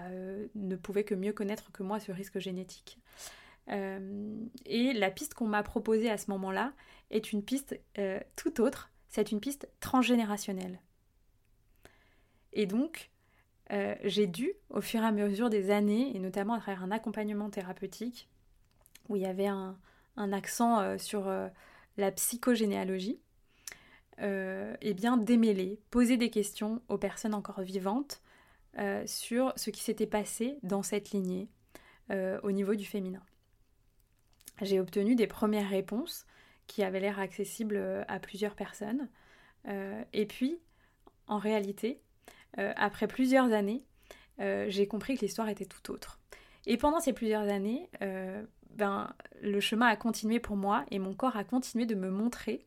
ne 0.56 0.76
pouvait 0.76 1.04
que 1.04 1.14
mieux 1.14 1.34
connaître 1.34 1.72
que 1.72 1.84
moi 1.84 2.00
ce 2.00 2.12
risque 2.12 2.40
génétique. 2.40 2.98
et 3.68 4.94
la 4.94 5.12
piste 5.12 5.36
qu'on 5.36 5.48
m'a 5.48 5.62
proposée 5.62 6.10
à 6.10 6.18
ce 6.18 6.32
moment-là 6.32 6.74
est 7.12 7.32
une 7.32 7.44
piste 7.44 7.80
tout 8.36 8.60
autre, 8.60 8.90
c'est 9.10 9.32
une 9.32 9.40
piste 9.40 9.70
transgénérationnelle. 9.82 10.80
Et 12.54 12.66
donc, 12.66 13.12
euh, 13.72 13.96
j'ai 14.04 14.28
dû, 14.28 14.54
au 14.70 14.82
fur 14.82 15.02
et 15.02 15.06
à 15.06 15.12
mesure 15.12 15.50
des 15.50 15.72
années, 15.72 16.16
et 16.16 16.20
notamment 16.20 16.54
à 16.54 16.60
travers 16.60 16.84
un 16.84 16.92
accompagnement 16.92 17.50
thérapeutique, 17.50 18.30
où 19.10 19.16
il 19.16 19.24
y 19.24 19.26
avait 19.26 19.48
un, 19.48 19.78
accent 20.16 20.80
euh, 20.80 20.98
sur 20.98 21.28
euh, 21.28 21.50
la 21.98 22.12
psychogénéalogie, 22.12 23.20
et 24.20 24.94
bien 24.94 25.18
démêler, 25.18 25.82
poser 25.90 26.18
des 26.18 26.30
questions 26.30 26.82
aux 26.88 27.00
personnes 27.00 27.34
encore 27.34 27.62
vivantes 27.62 28.22
sur 29.06 29.52
ce 29.56 29.72
qui 29.72 29.82
s'était 29.82 30.06
passé 30.06 30.60
dans 30.62 30.84
cette 30.84 31.10
lignée 31.10 31.50
au 32.12 32.52
niveau 32.52 32.76
du 32.76 32.86
féminin. 32.86 33.24
j'ai 34.62 34.80
obtenu 34.80 35.16
des 35.16 35.26
premières 35.26 35.68
réponses 35.68 36.28
qui 36.68 36.84
avaient 36.84 37.00
l'air 37.00 37.20
accessibles 37.20 38.06
à 38.08 38.20
plusieurs 38.20 38.56
personnes. 38.56 39.10
et 39.66 40.26
puis, 40.28 40.60
en 41.28 41.40
réalité, 41.40 42.00
après 42.58 43.08
plusieurs 43.08 43.52
années, 43.52 43.84
j'ai 44.40 44.88
compris 44.88 45.16
que 45.16 45.22
l'histoire 45.22 45.50
était 45.50 45.66
tout 45.66 45.92
autre. 45.92 46.20
Et 46.66 46.78
pendant 46.78 47.00
ces 47.00 47.14
plusieurs 47.14 47.50
années, 47.50 47.90
ben, 48.72 49.14
le 49.42 49.60
chemin 49.60 49.88
a 49.88 49.96
continué 49.96 50.40
pour 50.40 50.56
moi 50.56 50.86
et 50.92 51.00
mon 51.00 51.14
corps 51.14 51.38
a 51.38 51.44
continué 51.44 51.86
de 51.86 51.96
me 51.96 52.10
montrer 52.10 52.66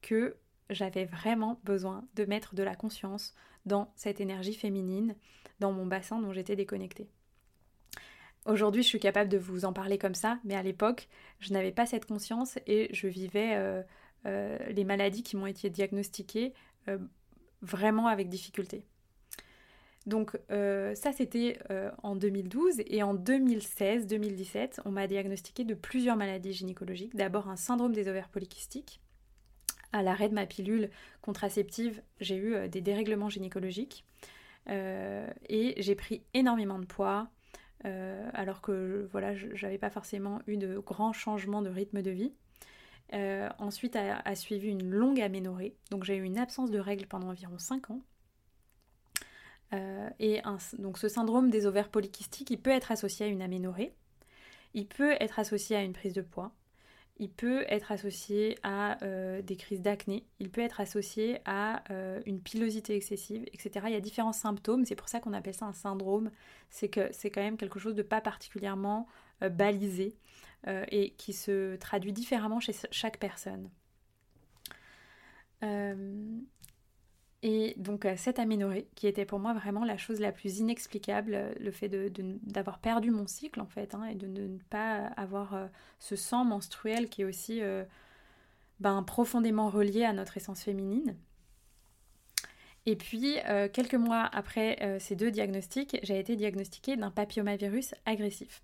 que 0.00 0.36
j'avais 0.70 1.04
vraiment 1.04 1.60
besoin 1.64 2.04
de 2.14 2.24
mettre 2.24 2.54
de 2.54 2.62
la 2.62 2.74
conscience 2.74 3.34
dans 3.66 3.92
cette 3.96 4.20
énergie 4.20 4.54
féminine, 4.54 5.14
dans 5.60 5.72
mon 5.72 5.86
bassin 5.86 6.20
dont 6.20 6.32
j'étais 6.32 6.56
déconnectée. 6.56 7.08
Aujourd'hui, 8.44 8.82
je 8.82 8.88
suis 8.88 8.98
capable 8.98 9.30
de 9.30 9.38
vous 9.38 9.64
en 9.64 9.72
parler 9.72 9.98
comme 9.98 10.16
ça, 10.16 10.38
mais 10.44 10.56
à 10.56 10.62
l'époque, 10.62 11.08
je 11.38 11.52
n'avais 11.52 11.70
pas 11.70 11.86
cette 11.86 12.06
conscience 12.06 12.58
et 12.66 12.88
je 12.92 13.06
vivais 13.06 13.54
euh, 13.54 13.82
euh, 14.26 14.58
les 14.70 14.84
maladies 14.84 15.22
qui 15.22 15.36
m'ont 15.36 15.46
été 15.46 15.70
diagnostiquées 15.70 16.52
euh, 16.88 16.98
vraiment 17.60 18.08
avec 18.08 18.28
difficulté. 18.28 18.84
Donc 20.06 20.36
ça, 20.48 21.12
c'était 21.12 21.58
en 22.02 22.16
2012 22.16 22.82
et 22.86 23.02
en 23.02 23.14
2016-2017, 23.14 24.80
on 24.84 24.90
m'a 24.90 25.06
diagnostiqué 25.06 25.64
de 25.64 25.74
plusieurs 25.74 26.16
maladies 26.16 26.52
gynécologiques. 26.52 27.14
D'abord 27.14 27.48
un 27.48 27.56
syndrome 27.56 27.92
des 27.92 28.08
ovaires 28.08 28.28
polykystiques, 28.28 29.00
à 29.92 30.02
l'arrêt 30.02 30.28
de 30.28 30.34
ma 30.34 30.46
pilule 30.46 30.90
contraceptive, 31.20 32.02
j'ai 32.20 32.36
eu 32.36 32.54
euh, 32.54 32.68
des 32.68 32.80
dérèglements 32.80 33.28
gynécologiques 33.28 34.04
euh, 34.68 35.28
et 35.48 35.74
j'ai 35.78 35.94
pris 35.94 36.22
énormément 36.34 36.78
de 36.78 36.86
poids. 36.86 37.28
Euh, 37.84 38.30
alors 38.32 38.60
que 38.60 39.08
voilà, 39.10 39.34
j'avais 39.34 39.78
pas 39.78 39.90
forcément 39.90 40.40
eu 40.46 40.56
de 40.56 40.78
grands 40.78 41.12
changements 41.12 41.62
de 41.62 41.68
rythme 41.68 42.00
de 42.00 42.10
vie. 42.10 42.32
ensuite 43.58 43.96
a, 43.96 44.34
suivi 44.34 44.68
une 44.68 44.88
longue 44.88 45.20
aménorrhée, 45.20 45.76
donc 45.90 46.04
j'ai 46.04 46.16
eu 46.16 46.22
une 46.22 46.38
absence 46.38 46.70
de 46.70 46.78
règles 46.78 47.06
pendant 47.06 47.28
environ 47.28 47.58
5 47.58 47.90
ans. 47.90 48.00
Et 50.18 50.42
donc 50.78 50.98
ce 50.98 51.08
syndrome 51.08 51.50
des 51.50 51.66
ovaires 51.66 51.88
polykystiques, 51.88 52.50
il 52.50 52.58
peut 52.58 52.70
être 52.70 52.92
associé 52.92 53.26
à 53.26 53.28
une 53.28 53.42
aménorrhée, 53.42 53.94
il 54.74 54.86
peut 54.86 55.14
être 55.20 55.38
associé 55.38 55.76
à 55.76 55.82
une 55.82 55.92
prise 55.92 56.12
de 56.12 56.22
poids, 56.22 56.52
il 57.18 57.30
peut 57.30 57.64
être 57.68 57.92
associé 57.92 58.58
à 58.62 59.02
euh, 59.04 59.42
des 59.42 59.56
crises 59.56 59.80
d'acné, 59.80 60.24
il 60.40 60.50
peut 60.50 60.60
être 60.60 60.80
associé 60.80 61.38
à 61.44 61.84
euh, 61.92 62.20
une 62.26 62.40
pilosité 62.40 62.96
excessive, 62.96 63.44
etc. 63.52 63.86
Il 63.88 63.92
y 63.92 63.96
a 63.96 64.00
différents 64.00 64.32
symptômes, 64.32 64.84
c'est 64.84 64.96
pour 64.96 65.08
ça 65.08 65.20
qu'on 65.20 65.32
appelle 65.32 65.54
ça 65.54 65.66
un 65.66 65.72
syndrome, 65.72 66.30
c'est 66.70 66.88
que 66.88 67.08
c'est 67.12 67.30
quand 67.30 67.42
même 67.42 67.56
quelque 67.56 67.78
chose 67.78 67.94
de 67.94 68.02
pas 68.02 68.20
particulièrement 68.20 69.06
euh, 69.42 69.48
balisé 69.48 70.16
et 70.92 71.10
qui 71.18 71.32
se 71.32 71.74
traduit 71.74 72.12
différemment 72.12 72.60
chez 72.60 72.72
chaque 72.92 73.18
personne. 73.18 73.68
Et 77.42 77.74
donc 77.76 78.04
euh, 78.04 78.14
cette 78.16 78.38
aménorrhée, 78.38 78.86
qui 78.94 79.08
était 79.08 79.24
pour 79.24 79.40
moi 79.40 79.52
vraiment 79.52 79.84
la 79.84 79.96
chose 79.96 80.20
la 80.20 80.30
plus 80.30 80.58
inexplicable, 80.58 81.34
euh, 81.34 81.52
le 81.58 81.72
fait 81.72 81.88
d'avoir 81.88 82.78
perdu 82.78 83.10
mon 83.10 83.26
cycle 83.26 83.60
en 83.60 83.66
fait, 83.66 83.94
hein, 83.94 84.04
et 84.04 84.14
de, 84.14 84.26
ne 84.26 84.58
pas 84.70 85.06
avoir 85.16 85.54
euh, 85.54 85.66
ce 85.98 86.14
sang 86.14 86.44
menstruel 86.44 87.08
qui 87.08 87.22
est 87.22 87.24
aussi 87.24 87.60
ben, 88.80 89.02
profondément 89.02 89.70
relié 89.70 90.04
à 90.04 90.12
notre 90.12 90.36
essence 90.36 90.62
féminine. 90.62 91.16
Et 92.84 92.96
puis, 92.96 93.36
quelques 93.72 93.94
mois 93.94 94.28
après 94.32 94.98
ces 94.98 95.14
deux 95.14 95.30
diagnostics, 95.30 96.00
j'ai 96.02 96.18
été 96.18 96.34
diagnostiquée 96.34 96.96
d'un 96.96 97.12
papillomavirus 97.12 97.94
agressif. 98.06 98.60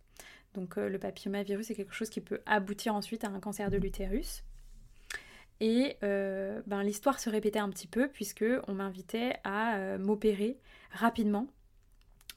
Donc 0.55 0.75
le 0.75 0.99
papillomavirus 0.99 1.71
est 1.71 1.77
quelque 1.77 1.95
chose 1.95 2.11
qui 2.11 2.21
peut 2.21 2.41
aboutir 2.45 2.97
ensuite 2.97 3.23
à 3.23 3.29
un 3.29 3.39
cancer 3.39 3.71
de 3.71 3.77
l'utérus. 3.77 4.43
Et 5.61 5.97
euh, 6.03 6.63
ben, 6.67 6.83
l'histoire 6.83 7.19
se 7.19 7.31
répétait 7.31 7.59
un 7.59 7.71
petit 7.71 7.89
peu 7.89 8.09
puisque 8.09 8.45
on 8.69 8.75
m'invitait 8.75 9.35
à 9.45 9.77
euh, 9.77 9.99
m'opérer 9.99 10.59
rapidement 10.93 11.49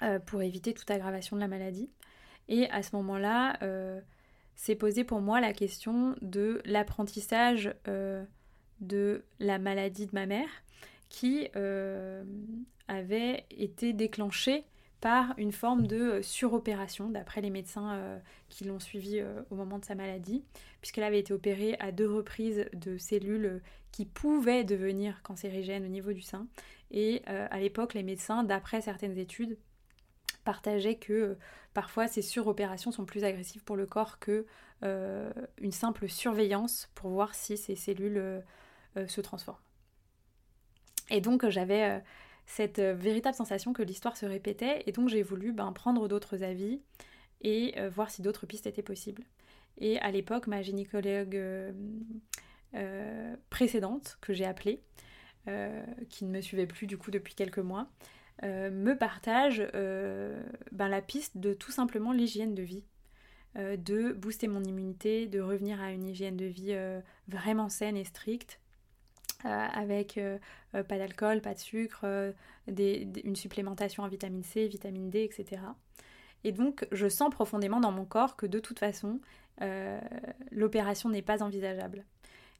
euh, 0.01 0.19
pour 0.19 0.41
éviter 0.41 0.73
toute 0.73 0.89
aggravation 0.89 1.35
de 1.35 1.41
la 1.41 1.47
maladie. 1.47 1.89
Et 2.47 2.69
à 2.71 2.81
ce 2.81 2.95
moment-là, 2.95 3.57
s'est 4.55 4.75
posé 4.75 5.03
pour 5.03 5.21
moi 5.21 5.39
la 5.39 5.53
question 5.53 6.15
de 6.21 6.61
l'apprentissage 6.65 7.73
de 8.81 9.23
la 9.39 9.57
maladie 9.57 10.07
de 10.07 10.11
ma 10.13 10.25
mère 10.25 10.49
qui 11.07 11.47
avait 12.89 13.45
été 13.51 13.93
déclenchée 13.93 14.65
par 15.01 15.33
une 15.37 15.51
forme 15.51 15.87
de 15.87 16.21
suropération, 16.21 17.09
d'après 17.09 17.41
les 17.41 17.49
médecins 17.49 17.95
euh, 17.95 18.19
qui 18.49 18.65
l'ont 18.65 18.79
suivie 18.79 19.19
euh, 19.19 19.41
au 19.49 19.55
moment 19.55 19.79
de 19.79 19.85
sa 19.85 19.95
maladie, 19.95 20.45
puisqu'elle 20.79 21.03
avait 21.03 21.19
été 21.19 21.33
opérée 21.33 21.75
à 21.79 21.91
deux 21.91 22.09
reprises 22.09 22.67
de 22.73 22.97
cellules 22.97 23.61
qui 23.91 24.05
pouvaient 24.05 24.63
devenir 24.63 25.21
cancérigènes 25.23 25.83
au 25.83 25.89
niveau 25.89 26.13
du 26.13 26.21
sein. 26.21 26.47
Et 26.91 27.23
euh, 27.29 27.47
à 27.49 27.59
l'époque, 27.59 27.95
les 27.95 28.03
médecins, 28.03 28.43
d'après 28.43 28.81
certaines 28.81 29.17
études, 29.17 29.57
partageaient 30.43 30.95
que 30.95 31.35
parfois 31.73 32.07
ces 32.07 32.21
suropérations 32.21 32.91
sont 32.91 33.05
plus 33.05 33.23
agressives 33.23 33.63
pour 33.63 33.75
le 33.75 33.85
corps 33.85 34.19
que 34.19 34.45
une 35.61 35.71
simple 35.71 36.09
surveillance 36.09 36.89
pour 36.95 37.11
voir 37.11 37.35
si 37.35 37.55
ces 37.55 37.75
cellules 37.75 38.41
se 38.95 39.21
transforment. 39.21 39.59
Et 41.11 41.21
donc 41.21 41.47
j'avais 41.47 42.01
cette 42.51 42.79
euh, 42.79 42.93
véritable 42.93 43.35
sensation 43.35 43.71
que 43.71 43.81
l'histoire 43.81 44.17
se 44.17 44.25
répétait 44.25 44.83
et 44.85 44.91
donc 44.91 45.07
j'ai 45.07 45.23
voulu 45.23 45.53
ben, 45.53 45.71
prendre 45.71 46.09
d'autres 46.09 46.43
avis 46.43 46.81
et 47.39 47.73
euh, 47.77 47.89
voir 47.89 48.11
si 48.11 48.21
d'autres 48.21 48.45
pistes 48.45 48.67
étaient 48.67 48.81
possibles. 48.81 49.23
Et 49.77 49.97
à 49.99 50.11
l'époque, 50.11 50.47
ma 50.47 50.61
gynécologue 50.61 51.35
euh, 51.35 51.71
précédente, 53.49 54.17
que 54.21 54.33
j'ai 54.33 54.45
appelée, 54.45 54.83
qui 56.09 56.25
ne 56.25 56.29
me 56.29 56.39
suivait 56.39 56.67
plus 56.67 56.85
du 56.85 56.99
coup 56.99 57.09
depuis 57.09 57.33
quelques 57.33 57.57
mois, 57.57 57.87
me 58.43 58.93
partage 58.93 59.67
ben, 59.73 60.87
la 60.87 61.01
piste 61.01 61.37
de 61.37 61.53
tout 61.53 61.71
simplement 61.71 62.11
l'hygiène 62.11 62.53
de 62.53 62.61
vie. 62.61 62.83
de 63.55 64.11
booster 64.11 64.47
mon 64.47 64.63
immunité, 64.63 65.25
de 65.25 65.39
revenir 65.39 65.81
à 65.81 65.93
une 65.93 66.05
hygiène 66.05 66.37
de 66.37 66.45
vie 66.45 66.77
vraiment 67.27 67.69
saine 67.69 67.97
et 67.97 68.03
stricte, 68.03 68.60
avec 69.45 70.17
euh, 70.17 70.37
euh, 70.75 70.83
pas 70.83 70.97
d'alcool, 70.97 71.41
pas 71.41 71.53
de 71.53 71.59
sucre, 71.59 72.05
une 72.67 73.35
supplémentation 73.35 74.03
en 74.03 74.07
vitamine 74.07 74.43
C, 74.43 74.67
vitamine 74.67 75.09
D, 75.09 75.23
etc. 75.23 75.61
Et 76.43 76.51
donc 76.51 76.87
je 76.91 77.07
sens 77.07 77.29
profondément 77.29 77.79
dans 77.79 77.91
mon 77.91 78.05
corps 78.05 78.35
que 78.35 78.45
de 78.45 78.59
toute 78.59 78.79
façon, 78.79 79.19
l'opération 80.51 81.09
n'est 81.09 81.21
pas 81.21 81.43
envisageable. 81.43 82.05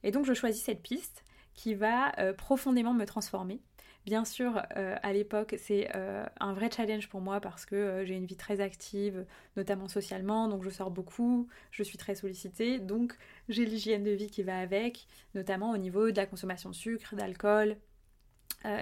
Et 0.04 0.10
donc 0.10 0.24
je 0.24 0.34
choisis 0.34 0.62
cette 0.62 0.82
piste 0.82 1.24
qui 1.54 1.74
va 1.74 2.12
profondément 2.36 2.94
me 2.94 3.04
transformer, 3.04 3.60
Bien 4.04 4.24
sûr, 4.24 4.60
euh, 4.76 4.96
à 5.02 5.12
l'époque, 5.12 5.54
c'est 5.58 5.88
euh, 5.94 6.26
un 6.40 6.52
vrai 6.54 6.68
challenge 6.74 7.08
pour 7.08 7.20
moi 7.20 7.40
parce 7.40 7.64
que 7.64 7.76
euh, 7.76 8.04
j'ai 8.04 8.14
une 8.14 8.26
vie 8.26 8.36
très 8.36 8.60
active, 8.60 9.24
notamment 9.56 9.86
socialement, 9.86 10.48
donc 10.48 10.64
je 10.64 10.70
sors 10.70 10.90
beaucoup, 10.90 11.46
je 11.70 11.84
suis 11.84 11.98
très 11.98 12.16
sollicitée, 12.16 12.80
donc 12.80 13.16
j'ai 13.48 13.64
l'hygiène 13.64 14.02
de 14.02 14.10
vie 14.10 14.28
qui 14.28 14.42
va 14.42 14.58
avec, 14.58 15.06
notamment 15.36 15.70
au 15.70 15.76
niveau 15.76 16.10
de 16.10 16.16
la 16.16 16.26
consommation 16.26 16.70
de 16.70 16.74
sucre, 16.74 17.14
d'alcool, 17.14 17.76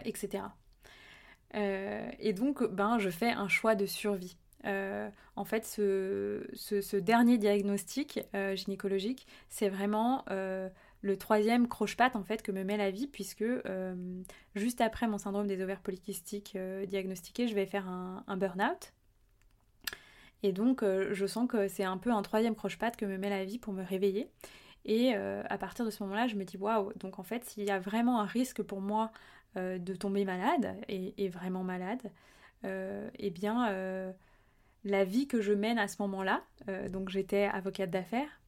etc. 0.05 0.45
et 1.55 2.33
donc, 2.35 2.63
ben, 2.65 2.99
je 2.99 3.09
fais 3.11 3.31
un 3.31 3.49
choix 3.49 3.75
de 3.75 3.87
survie. 3.87 4.37
en 4.65 5.45
fait, 5.45 5.65
ce 5.65 6.97
dernier 6.97 7.39
diagnostic 7.39 8.21
gynécologique, 8.55 9.27
c'est 9.49 9.69
vraiment 9.71 10.25
le 11.03 11.17
troisième 11.17 11.67
croche-patte 11.67 12.17
en 12.17 12.25
fait 12.25 12.43
que 12.43 12.53
me 12.53 12.63
met 12.63 12.77
la 12.77 12.91
vie 12.91 13.07
puisque 13.07 13.43
euh, 13.43 14.23
juste 14.55 14.81
après 14.81 15.09
mon 15.09 15.19
syndrome 15.19 15.47
des 15.47 15.63
ovaires 15.63 15.81
polykystiques 15.81 16.57
euh, 16.57 16.87
diagnostiqué, 16.87 17.49
je 17.49 17.55
vais 17.55 17.67
faire 17.67 17.89
un, 17.89 18.37
burn-out. 18.37 18.93
Et 20.43 20.53
donc 20.53 20.83
euh, 20.83 21.09
je 21.13 21.27
sens 21.27 21.49
que 21.49 21.69
c'est 21.69 21.85
un 21.85 21.97
peu 21.97 22.11
un 22.11 22.23
troisième 22.23 22.55
croche-patte 22.55 22.97
que 22.97 23.07
me 23.07 23.17
met 23.17 23.31
la 23.31 23.45
vie 23.45 23.59
pour 23.59 23.73
me 23.73 23.83
réveiller. 23.83 24.29
Et 24.87 25.15
à 25.15 25.59
partir 25.59 25.85
de 25.85 25.91
ce 25.91 26.03
moment-là, 26.05 26.27
je 26.27 26.37
me 26.37 26.45
dis 26.45 26.57
waouh, 26.57 26.91
donc 26.95 27.19
en 27.19 27.23
fait, 27.23 27.45
s'il 27.45 27.65
y 27.65 27.71
a 27.71 27.79
vraiment 27.79 28.19
un 28.19 28.25
risque 28.25 28.63
pour 28.63 28.81
moi 28.81 29.13
de 29.55 29.95
tomber 29.95 30.25
malade 30.25 30.75
et, 30.89 31.13
et 31.23 31.29
vraiment 31.29 31.63
malade, 31.63 32.11
eh 32.65 33.31
bien 33.31 34.15
la 34.85 35.05
vie 35.05 35.29
que 35.29 35.43
je 35.43 35.53
mène 35.53 35.79
à 35.79 35.87
ce 35.87 36.01
moment-là, 36.01 36.43
donc 36.89 37.11
j'étais 37.11 37.45
avocate 37.45 37.91
d'affaires, 37.91 38.40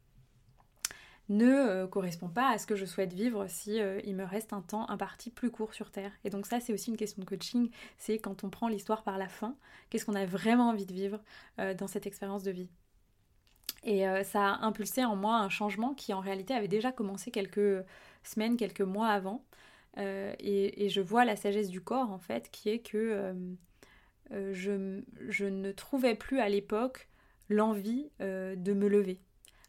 ne 1.29 1.47
euh, 1.47 1.87
correspond 1.87 2.29
pas 2.29 2.51
à 2.51 2.59
ce 2.59 2.67
que 2.67 2.77
je 2.77 2.85
souhaite 2.85 3.13
vivre 3.13 3.47
si 3.49 3.81
euh, 3.81 4.01
il 4.05 4.17
me 4.17 4.25
reste 4.25 4.53
un 4.53 4.61
temps 4.61 4.89
imparti 4.91 5.31
plus 5.31 5.51
court 5.51 5.75
sur 5.75 5.91
Terre. 5.91 6.13
Et 6.25 6.31
donc 6.31 6.47
ça, 6.47 6.61
c'est 6.61 6.73
aussi 6.73 6.91
une 6.91 6.97
question 6.97 7.21
de 7.23 7.27
coaching, 7.27 7.71
c'est 7.99 8.19
quand 8.19 8.45
on 8.45 8.51
prend 8.51 8.69
l'histoire 8.69 9.03
par 9.03 9.19
la 9.19 9.29
fin, 9.29 9.57
qu'est-ce 9.91 10.05
qu'on 10.05 10.15
a 10.15 10.27
vraiment 10.27 10.71
envie 10.71 10.87
de 10.87 10.93
vivre 10.93 11.21
euh, 11.59 11.75
dans 11.75 11.87
cette 11.87 12.07
expérience 12.07 12.43
de 12.43 12.51
vie. 12.51 12.69
Et 13.85 14.05
ça 14.23 14.51
a 14.51 14.65
impulsé 14.65 15.05
en 15.05 15.17
moi 15.17 15.39
un 15.39 15.49
changement 15.49 15.93
qui 15.93 16.15
en 16.15 16.21
réalité 16.21 16.55
avait 16.55 16.69
déjà 16.69 16.93
commencé 16.93 17.33
quelques 17.33 17.85
semaines, 18.23 18.57
quelques 18.57 18.81
mois 18.81 19.09
avant. 19.09 19.45
Et, 19.97 20.89
je 20.89 21.01
vois 21.01 21.25
la 21.25 21.35
sagesse 21.35 21.69
du 21.69 21.81
corps 21.81 22.13
en 22.13 22.21
fait, 22.21 22.49
qui 22.53 22.69
est 22.69 22.79
que 22.79 23.35
je, 24.31 25.03
je, 25.29 25.47
ne 25.47 25.73
trouvais 25.73 26.15
plus 26.15 26.39
à 26.39 26.49
l'époque 26.49 27.09
l'envie 27.49 28.09
de 28.21 28.73
me 28.73 28.87
lever 28.87 29.19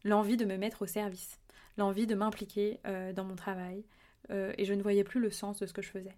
l'envie 0.03 0.37
de 0.37 0.45
me 0.45 0.57
mettre 0.57 0.83
au 0.83 0.87
service, 0.87 1.39
l'envie 1.77 2.07
de 2.07 2.15
m'impliquer 2.15 2.79
dans 3.15 3.23
mon 3.23 3.35
travail, 3.35 3.83
et 4.29 4.65
je 4.65 4.73
ne 4.73 4.81
voyais 4.81 5.03
plus 5.03 5.19
le 5.19 5.29
sens 5.29 5.59
de 5.59 5.65
ce 5.65 5.73
que 5.73 5.81
je 5.81 5.89
faisais. 5.89 6.15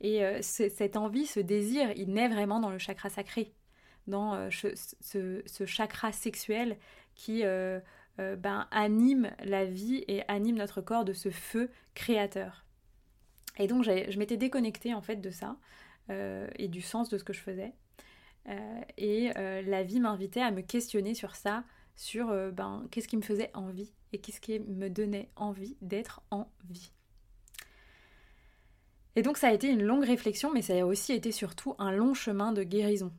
Et 0.00 0.22
cette 0.42 0.96
envie, 0.96 1.26
ce 1.26 1.40
désir, 1.40 1.90
il 1.96 2.12
naît 2.12 2.28
vraiment 2.28 2.60
dans 2.60 2.70
le 2.70 2.78
chakra 2.78 3.10
sacré, 3.10 3.52
dans 4.06 4.50
ce, 4.50 5.42
chakra 5.66 6.12
sexuel 6.12 6.76
qui 7.14 7.42
ben, 8.18 8.66
anime 8.70 9.30
la 9.44 9.64
vie 9.64 10.04
et 10.08 10.22
anime 10.28 10.56
notre 10.56 10.80
corps 10.80 11.04
de 11.04 11.12
ce 11.12 11.30
feu 11.30 11.70
créateur. 11.94 12.64
Et 13.58 13.66
donc 13.66 13.84
je 13.84 14.18
m'étais 14.18 14.36
déconnectée 14.36 14.94
en 14.94 15.02
fait 15.02 15.16
de 15.16 15.30
ça 15.30 15.56
et 16.08 16.68
du 16.68 16.80
sens 16.80 17.08
de 17.08 17.18
ce 17.18 17.24
que 17.24 17.32
je 17.32 17.40
faisais. 17.40 17.74
Euh, 18.48 18.80
et 18.96 19.32
euh, 19.36 19.62
la 19.62 19.82
vie 19.82 20.00
m'invitait 20.00 20.40
à 20.40 20.50
me 20.50 20.62
questionner 20.62 21.14
sur 21.14 21.36
ça, 21.36 21.64
sur 22.00 22.30
euh, 22.30 22.50
ben, 22.50 22.86
qu'est-ce 22.90 23.08
qui 23.08 23.16
me 23.16 23.22
faisait 23.22 23.50
envie 23.54 23.92
et 24.12 24.18
qu'est-ce 24.18 24.40
qui 24.40 24.58
me 24.58 24.88
donnait 24.88 25.28
envie 25.36 25.76
d'être 25.82 26.22
en 26.30 26.48
vie. 26.68 26.92
Et 29.16 29.22
donc 29.22 29.36
ça 29.36 29.48
a 29.48 29.52
été 29.52 29.68
une 29.68 29.82
longue 29.82 30.04
réflexion, 30.04 30.50
mais 30.52 30.62
ça 30.62 30.72
a 30.74 30.86
aussi 30.86 31.12
été 31.12 31.30
surtout 31.30 31.74
un 31.78 31.92
long 31.92 32.14
chemin 32.14 32.52
de 32.52 32.62
guérison. 32.62 33.12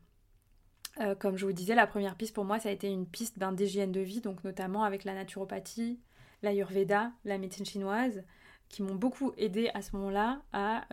comme 1.20 1.38
je 1.38 1.46
vous 1.46 1.54
disais, 1.54 1.76
la 1.76 1.88
première 1.88 2.16
piste 2.16 2.34
pour 2.34 2.46
moi, 2.46 2.60
ça 2.60 2.70
a 2.70 2.72
été 2.72 2.88
une 2.88 3.06
piste 3.06 3.38
ben, 3.38 3.52
d'hygiène 3.52 3.92
de 3.92 4.02
vie, 4.02 4.22
donc 4.22 4.44
notamment 4.44 4.84
avec 4.84 5.04
la 5.04 5.14
naturopathie, 5.14 6.00
l'ayurveda, 6.42 7.12
la 7.24 7.38
médecine 7.38 7.66
chinoise, 7.66 8.24
qui 8.68 8.82
m'ont 8.82 8.96
beaucoup 8.96 9.34
aidé 9.38 9.70
à 9.74 9.82
ce 9.82 9.96
moment-là 9.96 10.42
à 10.54 10.88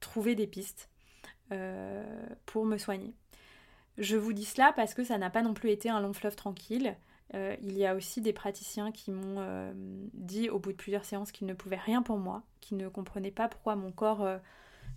trouver 0.00 0.34
des 0.34 0.46
pistes 0.46 0.88
euh, 1.52 2.26
pour 2.44 2.64
me 2.64 2.76
soigner. 2.76 3.14
Je 3.98 4.16
vous 4.16 4.32
dis 4.32 4.44
cela 4.44 4.72
parce 4.74 4.94
que 4.94 5.04
ça 5.04 5.18
n'a 5.18 5.30
pas 5.30 5.42
non 5.42 5.54
plus 5.54 5.70
été 5.70 5.88
un 5.88 6.00
long 6.00 6.12
fleuve 6.12 6.36
tranquille. 6.36 6.96
Euh, 7.34 7.56
il 7.62 7.76
y 7.76 7.86
a 7.86 7.94
aussi 7.94 8.20
des 8.20 8.32
praticiens 8.32 8.92
qui 8.92 9.10
m'ont 9.10 9.40
euh, 9.40 9.72
dit 10.12 10.48
au 10.48 10.58
bout 10.58 10.72
de 10.72 10.76
plusieurs 10.76 11.04
séances 11.04 11.32
qu'ils 11.32 11.46
ne 11.46 11.54
pouvaient 11.54 11.76
rien 11.76 12.02
pour 12.02 12.18
moi, 12.18 12.42
qu'ils 12.60 12.76
ne 12.76 12.88
comprenaient 12.88 13.30
pas 13.30 13.48
pourquoi 13.48 13.74
mon 13.74 13.90
corps 13.90 14.26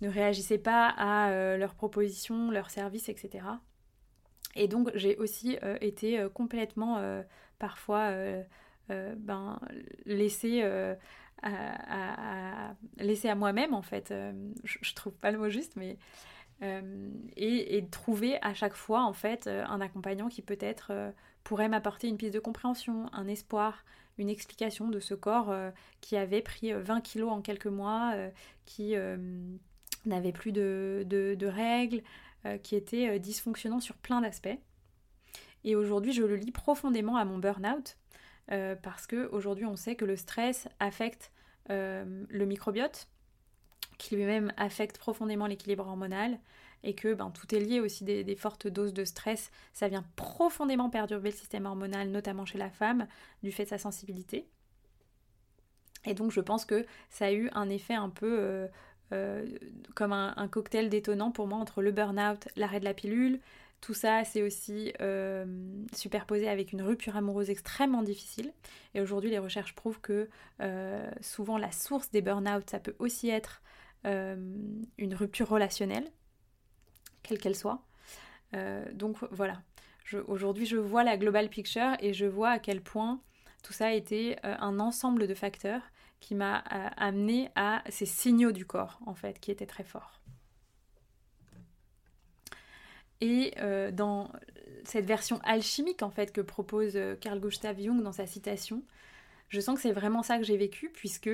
ne 0.01 0.09
réagissait 0.09 0.59
pas 0.59 0.89
à 0.89 1.57
leurs 1.57 1.73
propositions, 1.73 2.51
leurs 2.51 2.69
services, 2.69 3.09
etc. 3.09 3.45
Et 4.55 4.67
donc 4.67 4.91
j'ai 4.95 5.15
aussi 5.17 5.57
été 5.81 6.27
complètement 6.33 7.01
parfois 7.57 8.11
laissée 9.95 10.61
à 13.29 13.35
moi-même 13.35 13.73
en 13.73 13.81
fait. 13.81 14.13
je, 14.63 14.77
je, 14.81 14.93
trouve 14.93 15.13
pas 15.13 15.31
le 15.31 15.39
mot 15.39 15.49
juste, 15.49 15.75
mais 15.75 15.97
euh, 16.61 17.09
et, 17.37 17.85
trouver 17.89 18.37
à 18.41 18.53
chaque 18.53 18.73
fois 18.73 19.03
en 19.03 19.13
fait 19.13 19.47
euh, 19.47 19.63
un 19.67 19.79
accompagnant 19.79 20.27
qui 20.27 20.41
peut-être 20.41 20.87
euh, 20.91 21.11
pourrait 21.45 21.69
m'apporter 21.69 22.07
une 22.07 22.17
piste 22.17 22.33
de 22.33 22.39
compréhension, 22.39 23.09
un 23.13 23.27
espoir, 23.27 23.85
une 24.17 24.29
explication 24.29 24.89
de 24.89 24.99
ce 24.99 25.13
corps 25.13 25.55
qui 26.01 26.17
avait 26.17 26.41
pris 26.41 26.73
20 26.73 26.99
kilos 26.99 27.31
en 27.31 27.41
quelques 27.41 27.67
mois, 27.67 28.13
qui 28.65 28.93
n'avait 30.05 30.33
plus 30.33 30.51
de, 30.51 31.05
de 31.07 31.47
règles, 31.47 32.03
qui 32.61 32.75
était 32.75 33.17
dysfonctionnant 33.17 33.79
sur 33.79 33.95
plein 33.95 34.19
d'aspects. 34.19 34.59
Et 35.63 35.77
aujourd'hui, 35.77 36.11
je 36.11 36.23
le 36.23 36.35
lis 36.35 36.51
profondément 36.51 37.15
à 37.15 37.23
mon 37.23 37.37
burn-out, 37.37 37.95
parce 38.81 39.07
qu'aujourd'hui, 39.07 39.65
on 39.65 39.77
sait 39.77 39.95
que 39.95 40.03
le 40.03 40.17
stress 40.17 40.67
affecte 40.81 41.31
le 41.69 42.45
microbiote, 42.45 43.07
qui 43.99 44.15
lui-même 44.15 44.51
affecte 44.57 44.97
profondément 44.97 45.45
l'équilibre 45.45 45.85
hormonal 45.85 46.39
et 46.83 46.95
que 46.95 47.13
ben, 47.13 47.29
tout 47.29 47.53
est 47.53 47.59
lié 47.59 47.79
aussi 47.79 48.03
des, 48.03 48.35
fortes 48.35 48.67
doses 48.67 48.93
de 48.93 49.03
stress. 49.03 49.51
Ça 49.73 49.87
vient 49.87 50.05
profondément 50.15 50.89
perturber 50.89 51.29
le 51.29 51.35
système 51.35 51.65
hormonal, 51.65 52.09
notamment 52.09 52.45
chez 52.45 52.57
la 52.57 52.69
femme, 52.69 53.07
du 53.43 53.51
fait 53.51 53.65
de 53.65 53.69
sa 53.69 53.77
sensibilité. 53.77 54.47
Et 56.05 56.13
donc 56.13 56.31
je 56.31 56.39
pense 56.39 56.65
que 56.65 56.85
ça 57.09 57.25
a 57.25 57.31
eu 57.31 57.49
un 57.53 57.69
effet 57.69 57.93
un 57.93 58.09
peu 58.09 58.37
euh, 58.39 58.67
euh, 59.11 59.45
comme 59.95 60.13
un, 60.13 60.47
cocktail 60.47 60.89
détonnant 60.89 61.31
pour 61.31 61.47
moi 61.47 61.59
entre 61.59 61.81
le 61.81 61.91
burn-out, 61.91 62.47
l'arrêt 62.55 62.79
de 62.79 62.85
la 62.85 62.93
pilule. 62.93 63.41
Tout 63.81 63.93
ça, 63.93 64.25
c'est 64.25 64.41
aussi 64.41 64.93
euh, 65.01 65.45
superposé 65.93 66.49
avec 66.49 66.73
une 66.73 66.81
rupture 66.81 67.15
amoureuse 67.17 67.49
extrêmement 67.49 68.03
difficile. 68.03 68.53
Et 68.93 69.01
aujourd'hui, 69.01 69.29
les 69.29 69.39
recherches 69.39 69.73
prouvent 69.73 69.99
que 69.99 70.29
souvent 71.21 71.57
la 71.57 71.73
source 71.73 72.09
des 72.11 72.21
burn-out, 72.21 72.69
ça 72.69 72.79
peut 72.79 72.95
aussi 72.99 73.29
être 73.29 73.61
une 74.05 75.13
rupture 75.13 75.49
relationnelle, 75.49 76.09
quelle 77.23 77.39
qu'elle 77.39 77.55
soit. 77.55 77.83
Euh, 78.55 78.85
donc 78.93 79.17
voilà, 79.31 79.61
aujourd'hui 80.27 80.65
je 80.65 80.77
vois 80.77 81.03
la 81.03 81.17
global 81.17 81.49
picture 81.49 81.95
et 81.99 82.13
je 82.13 82.25
vois 82.25 82.49
à 82.49 82.59
quel 82.59 82.81
point 82.81 83.21
tout 83.63 83.73
ça 83.73 83.87
a 83.87 83.91
été 83.91 84.37
euh, 84.45 84.55
un 84.59 84.79
ensemble 84.79 85.27
de 85.27 85.33
facteurs 85.33 85.81
qui 86.19 86.35
m'a 86.35 86.57
amené 86.97 87.49
à 87.55 87.81
ces 87.89 88.05
signaux 88.05 88.51
du 88.51 88.65
corps 88.65 88.99
en 89.05 89.13
fait 89.13 89.39
qui 89.39 89.51
étaient 89.51 89.65
très 89.65 89.85
forts. 89.85 90.19
Et 93.21 93.53
dans 93.93 94.29
cette 94.83 95.05
version 95.05 95.39
alchimique 95.43 96.03
en 96.03 96.09
fait 96.09 96.33
que 96.33 96.41
propose 96.41 96.97
Carl 97.21 97.39
Gustav 97.39 97.79
Jung 97.79 98.01
dans 98.01 98.11
sa 98.11 98.25
citation, 98.25 98.83
je 99.47 99.61
sens 99.61 99.75
que 99.75 99.81
c'est 99.81 99.93
vraiment 99.93 100.23
ça 100.23 100.37
que 100.37 100.43
j'ai 100.43 100.57
vécu 100.57 100.89
puisque 100.93 101.29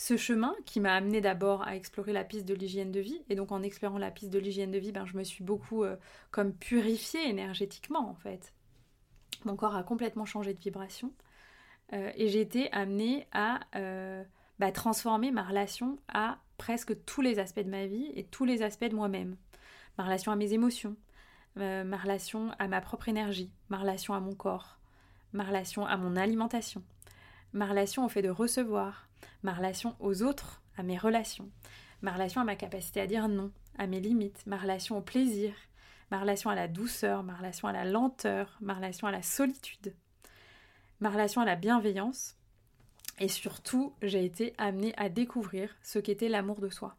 ce 0.00 0.16
chemin 0.16 0.56
qui 0.64 0.80
m'a 0.80 0.94
amené 0.94 1.20
d'abord 1.20 1.62
à 1.66 1.76
explorer 1.76 2.14
la 2.14 2.24
piste 2.24 2.46
de 2.46 2.54
l'hygiène 2.54 2.90
de 2.90 3.00
vie. 3.00 3.22
Et 3.28 3.34
donc 3.34 3.52
en 3.52 3.62
explorant 3.62 3.98
la 3.98 4.10
piste 4.10 4.32
de 4.32 4.38
l'hygiène 4.38 4.70
de 4.70 4.78
vie, 4.78 4.92
ben, 4.92 5.04
je 5.04 5.14
me 5.14 5.22
suis 5.22 5.44
beaucoup 5.44 5.84
euh, 5.84 5.94
comme 6.30 6.54
purifiée 6.54 7.28
énergétiquement 7.28 8.08
en 8.08 8.14
fait. 8.14 8.54
Mon 9.44 9.56
corps 9.56 9.76
a 9.76 9.82
complètement 9.82 10.24
changé 10.24 10.54
de 10.54 10.58
vibration. 10.58 11.12
Euh, 11.92 12.10
et 12.16 12.28
j'ai 12.28 12.40
été 12.40 12.72
amenée 12.72 13.26
à 13.32 13.60
euh, 13.76 14.24
bah, 14.58 14.72
transformer 14.72 15.32
ma 15.32 15.42
relation 15.42 15.98
à 16.08 16.38
presque 16.56 17.04
tous 17.04 17.20
les 17.20 17.38
aspects 17.38 17.60
de 17.60 17.68
ma 17.68 17.84
vie 17.84 18.10
et 18.14 18.24
tous 18.24 18.46
les 18.46 18.62
aspects 18.62 18.88
de 18.88 18.96
moi-même. 18.96 19.36
Ma 19.98 20.04
relation 20.04 20.32
à 20.32 20.36
mes 20.36 20.54
émotions, 20.54 20.96
ma 21.56 21.96
relation 21.98 22.52
à 22.58 22.68
ma 22.68 22.80
propre 22.80 23.10
énergie, 23.10 23.50
ma 23.68 23.76
relation 23.76 24.14
à 24.14 24.20
mon 24.20 24.34
corps, 24.34 24.78
ma 25.34 25.44
relation 25.44 25.84
à 25.84 25.98
mon 25.98 26.16
alimentation, 26.16 26.82
ma 27.52 27.66
relation 27.66 28.06
au 28.06 28.08
fait 28.08 28.22
de 28.22 28.30
recevoir, 28.30 29.09
ma 29.42 29.52
relation 29.52 29.96
aux 30.00 30.22
autres, 30.22 30.62
à 30.76 30.82
mes 30.82 30.98
relations, 30.98 31.50
ma 32.02 32.12
relation 32.12 32.40
à 32.40 32.44
ma 32.44 32.56
capacité 32.56 33.00
à 33.00 33.06
dire 33.06 33.28
non, 33.28 33.50
à 33.78 33.86
mes 33.86 34.00
limites, 34.00 34.46
ma 34.46 34.56
relation 34.56 34.98
au 34.98 35.00
plaisir, 35.00 35.54
ma 36.10 36.20
relation 36.20 36.50
à 36.50 36.54
la 36.54 36.68
douceur, 36.68 37.22
ma 37.22 37.34
relation 37.34 37.68
à 37.68 37.72
la 37.72 37.84
lenteur, 37.84 38.56
ma 38.60 38.74
relation 38.74 39.06
à 39.06 39.12
la 39.12 39.22
solitude, 39.22 39.94
ma 41.00 41.10
relation 41.10 41.40
à 41.40 41.44
la 41.44 41.56
bienveillance. 41.56 42.36
Et 43.18 43.28
surtout, 43.28 43.94
j'ai 44.02 44.24
été 44.24 44.54
amenée 44.58 44.94
à 44.96 45.08
découvrir 45.08 45.76
ce 45.82 45.98
qu'était 45.98 46.28
l'amour 46.28 46.60
de 46.60 46.70
soi. 46.70 46.96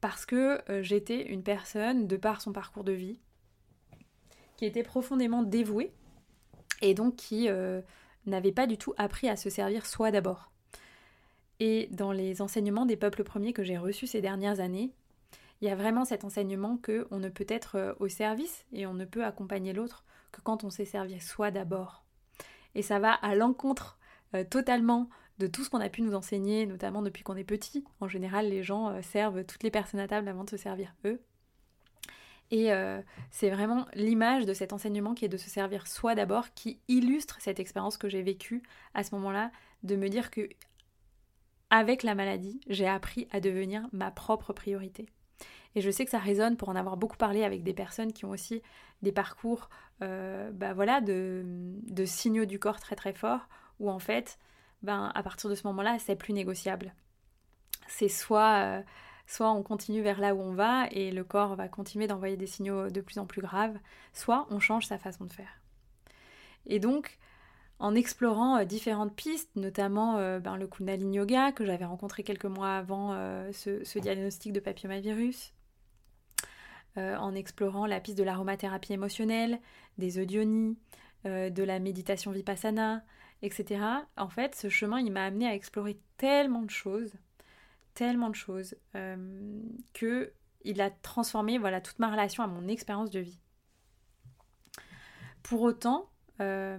Parce 0.00 0.24
que 0.24 0.62
euh, 0.70 0.82
j'étais 0.82 1.26
une 1.26 1.42
personne, 1.42 2.06
de 2.06 2.16
par 2.16 2.40
son 2.40 2.52
parcours 2.52 2.84
de 2.84 2.92
vie, 2.92 3.20
qui 4.56 4.64
était 4.64 4.82
profondément 4.82 5.42
dévouée 5.42 5.92
et 6.80 6.94
donc 6.94 7.16
qui 7.16 7.48
euh, 7.48 7.80
n'avait 8.26 8.52
pas 8.52 8.66
du 8.66 8.78
tout 8.78 8.94
appris 8.96 9.28
à 9.28 9.36
se 9.36 9.50
servir 9.50 9.86
soi 9.86 10.10
d'abord. 10.10 10.50
Et 11.60 11.88
dans 11.92 12.10
les 12.10 12.40
enseignements 12.40 12.86
des 12.86 12.96
peuples 12.96 13.22
premiers 13.22 13.52
que 13.52 13.62
j'ai 13.62 13.76
reçus 13.76 14.06
ces 14.06 14.22
dernières 14.22 14.60
années, 14.60 14.90
il 15.60 15.68
y 15.68 15.70
a 15.70 15.74
vraiment 15.74 16.06
cet 16.06 16.24
enseignement 16.24 16.78
que 16.78 17.06
on 17.10 17.18
ne 17.18 17.28
peut 17.28 17.46
être 17.46 17.76
euh, 17.76 17.92
au 18.00 18.08
service 18.08 18.64
et 18.72 18.86
on 18.86 18.94
ne 18.94 19.04
peut 19.04 19.24
accompagner 19.24 19.74
l'autre 19.74 20.04
que 20.32 20.40
quand 20.40 20.64
on 20.64 20.70
s'est 20.70 20.86
servi 20.86 21.20
soi 21.20 21.50
d'abord. 21.50 22.02
Et 22.74 22.82
ça 22.82 22.98
va 22.98 23.12
à 23.12 23.34
l'encontre 23.34 23.98
euh, 24.34 24.42
totalement 24.42 25.10
de 25.38 25.46
tout 25.46 25.62
ce 25.62 25.70
qu'on 25.70 25.80
a 25.80 25.90
pu 25.90 26.00
nous 26.00 26.14
enseigner, 26.14 26.64
notamment 26.66 27.02
depuis 27.02 27.22
qu'on 27.22 27.36
est 27.36 27.44
petit. 27.44 27.84
En 28.00 28.08
général, 28.08 28.48
les 28.48 28.62
gens 28.62 28.88
euh, 28.88 29.02
servent 29.02 29.44
toutes 29.44 29.62
les 29.62 29.70
personnes 29.70 30.00
à 30.00 30.08
table 30.08 30.28
avant 30.28 30.44
de 30.44 30.50
se 30.50 30.56
servir 30.56 30.94
eux. 31.04 31.20
Et 32.52 32.70
c'est 33.30 33.48
vraiment 33.48 33.86
l'image 33.94 34.44
de 34.44 34.52
cet 34.54 34.72
enseignement 34.72 35.14
qui 35.14 35.24
est 35.24 35.28
de 35.28 35.36
se 35.36 35.48
servir 35.48 35.86
soi 35.86 36.16
d'abord 36.16 36.52
qui 36.52 36.80
illustre 36.88 37.36
cette 37.40 37.60
expérience 37.60 37.96
que 37.96 38.08
j'ai 38.08 38.22
vécue 38.22 38.64
à 38.92 39.04
ce 39.04 39.14
moment-là, 39.14 39.52
de 39.84 39.94
me 39.94 40.08
dire 40.08 40.32
que 40.32 40.48
avec 41.70 42.02
la 42.02 42.14
maladie, 42.14 42.60
j'ai 42.68 42.86
appris 42.86 43.28
à 43.30 43.40
devenir 43.40 43.88
ma 43.92 44.10
propre 44.10 44.52
priorité. 44.52 45.06
Et 45.74 45.80
je 45.80 45.90
sais 45.90 46.04
que 46.04 46.10
ça 46.10 46.18
résonne 46.18 46.56
pour 46.56 46.68
en 46.68 46.76
avoir 46.76 46.96
beaucoup 46.96 47.16
parlé 47.16 47.44
avec 47.44 47.62
des 47.62 47.72
personnes 47.72 48.12
qui 48.12 48.24
ont 48.24 48.30
aussi 48.30 48.60
des 49.02 49.12
parcours 49.12 49.70
euh, 50.02 50.50
bah 50.52 50.72
voilà, 50.74 51.00
de, 51.00 51.44
signaux 52.04 52.44
du 52.44 52.58
corps 52.58 52.80
très 52.80 52.96
très 52.96 53.12
forts, 53.12 53.48
où 53.78 53.90
en 53.90 53.98
fait, 53.98 54.38
ben, 54.82 55.12
à 55.14 55.22
partir 55.22 55.48
de 55.48 55.54
ce 55.54 55.66
moment-là, 55.68 55.98
c'est 55.98 56.16
plus 56.16 56.32
négociable. 56.32 56.94
C'est 57.86 58.08
soit, 58.08 58.62
euh, 58.64 58.82
soit 59.26 59.52
on 59.52 59.62
continue 59.62 60.02
vers 60.02 60.20
là 60.20 60.34
où 60.34 60.40
on 60.40 60.54
va 60.54 60.88
et 60.90 61.10
le 61.10 61.24
corps 61.24 61.54
va 61.54 61.68
continuer 61.68 62.06
d'envoyer 62.06 62.36
des 62.36 62.46
signaux 62.46 62.90
de 62.90 63.00
plus 63.00 63.18
en 63.18 63.26
plus 63.26 63.42
graves, 63.42 63.78
soit 64.12 64.46
on 64.50 64.58
change 64.58 64.86
sa 64.86 64.98
façon 64.98 65.24
de 65.24 65.32
faire. 65.32 65.60
Et 66.66 66.78
donc, 66.78 67.18
en 67.80 67.94
explorant 67.94 68.58
euh, 68.58 68.64
différentes 68.64 69.16
pistes, 69.16 69.50
notamment 69.56 70.18
euh, 70.18 70.38
ben, 70.38 70.56
le 70.56 70.68
Kundalini 70.68 71.16
Yoga 71.16 71.50
que 71.50 71.64
j'avais 71.64 71.86
rencontré 71.86 72.22
quelques 72.22 72.44
mois 72.44 72.76
avant 72.76 73.12
euh, 73.14 73.50
ce, 73.52 73.98
diagnostic 73.98 74.52
de 74.52 74.60
papillomavirus, 74.60 75.52
en 76.96 77.34
explorant 77.34 77.86
la 77.86 77.98
piste 77.98 78.18
de 78.18 78.24
l'aromathérapie 78.24 78.92
émotionnelle, 78.92 79.60
des 79.96 80.18
audionies, 80.20 80.76
de 81.24 81.62
la 81.62 81.78
méditation 81.78 82.30
vipassana, 82.30 83.04
etc. 83.42 83.80
En 84.18 84.28
fait, 84.28 84.54
ce 84.54 84.68
chemin, 84.68 85.00
il 85.00 85.10
m'a 85.10 85.24
amené 85.24 85.46
à 85.46 85.54
explorer 85.54 85.98
tellement 86.18 86.62
de 86.62 86.70
choses, 86.70 87.14
tellement 87.94 88.28
de 88.28 88.34
choses, 88.34 88.74
que 88.92 90.32
il 90.62 90.80
a 90.82 90.90
transformé 90.90 91.58
voilà 91.58 91.80
toute 91.80 92.00
ma 92.00 92.10
relation 92.10 92.42
à 92.42 92.48
mon 92.48 92.66
expérience 92.68 93.10
de 93.10 93.20
vie. 93.20 93.40
Pour 95.42 95.62
autant, 95.62 96.10
euh, 96.40 96.78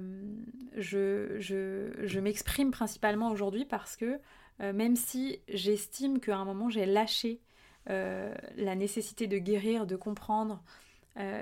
je, 0.76 2.20
m'exprime 2.20 2.72
principalement 2.72 3.30
aujourd'hui 3.30 3.66
parce 3.66 3.96
que 3.96 4.20
euh, 4.62 4.74
même 4.74 4.96
si 4.96 5.40
j'estime 5.48 6.20
qu'à 6.20 6.38
un 6.38 6.46
moment 6.46 6.70
j'ai 6.70 6.86
lâché 6.86 7.42
euh, 7.90 8.34
la 8.58 8.76
nécessité 8.76 9.28
de 9.28 9.38
guérir, 9.38 9.86
de 9.86 9.96
comprendre, 9.96 10.64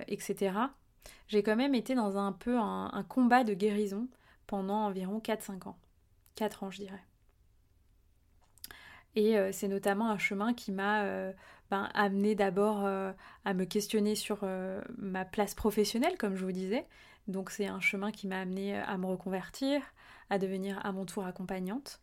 etc., 0.07 0.55
j'ai 1.27 1.43
quand 1.43 1.55
même 1.55 1.75
été 1.75 1.93
dans 1.93 2.17
un 2.17 2.31
peu 2.31 2.57
un, 2.57 3.05
combat 3.07 3.43
de 3.43 3.53
guérison 3.53 4.07
pendant 4.47 4.85
environ 4.85 5.19
4-5 5.19 5.67
ans. 5.67 5.77
4 6.35 6.63
ans, 6.63 6.71
je 6.71 6.79
dirais. 6.79 7.03
Et 9.15 9.35
c'est 9.51 9.67
notamment 9.67 10.09
un 10.09 10.17
chemin 10.17 10.55
qui 10.55 10.71
m'a 10.71 11.03
ben, 11.69 11.87
amené 11.93 12.33
d'abord 12.33 12.83
à 12.83 13.53
me 13.53 13.65
questionner 13.65 14.15
sur 14.15 14.39
ma 14.97 15.23
place 15.23 15.53
professionnelle, 15.53 16.17
comme 16.17 16.35
je 16.35 16.45
vous 16.45 16.51
disais, 16.51 16.87
donc 17.29 17.51
c'est 17.51 17.67
un 17.67 17.79
chemin 17.79 18.11
qui 18.11 18.27
m'a 18.27 18.39
amené 18.39 18.75
à 18.77 18.97
me 18.97 19.05
reconvertir, 19.05 19.81
à 20.29 20.37
devenir 20.37 20.83
à 20.85 20.91
mon 20.91 21.05
tour 21.05 21.25
accompagnante. 21.25 22.01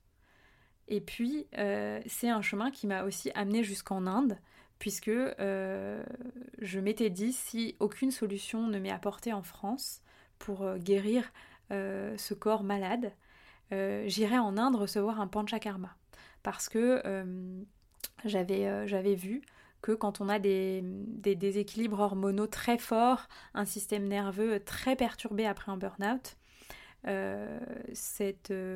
Et 0.88 1.00
puis 1.00 1.46
euh, 1.58 2.00
c'est 2.06 2.28
un 2.28 2.42
chemin 2.42 2.70
qui 2.70 2.86
m'a 2.86 3.02
aussi 3.02 3.30
amené 3.34 3.64
jusqu'en 3.64 4.06
Inde, 4.06 4.38
puisque 4.78 5.08
euh, 5.08 6.02
je 6.58 6.80
m'étais 6.80 7.10
dit 7.10 7.32
si 7.32 7.76
aucune 7.80 8.10
solution 8.10 8.66
ne 8.66 8.78
m'est 8.78 8.90
apportée 8.90 9.32
en 9.32 9.42
France 9.42 10.00
pour 10.38 10.62
euh, 10.62 10.78
guérir 10.78 11.32
ce 11.68 12.32
corps 12.32 12.62
malade, 12.62 13.12
j'irai 13.72 14.38
en 14.38 14.56
Inde 14.56 14.76
recevoir 14.76 15.20
un 15.20 15.26
panchakarma. 15.26 15.96
Parce 16.44 16.68
que 16.68 17.02
j'avais 18.24 19.14
vu 19.16 19.42
quand 19.92 20.20
on 20.20 20.28
a 20.28 20.38
des, 20.38 20.82
déséquilibres 20.82 22.00
hormonaux 22.00 22.46
très 22.46 22.78
forts, 22.78 23.28
un 23.54 23.64
système 23.64 24.06
nerveux 24.08 24.60
très 24.60 24.96
perturbé 24.96 25.46
après 25.46 25.70
un 25.72 25.76
burn-out, 25.76 26.36
euh, 27.06 27.58
euh, 28.50 28.72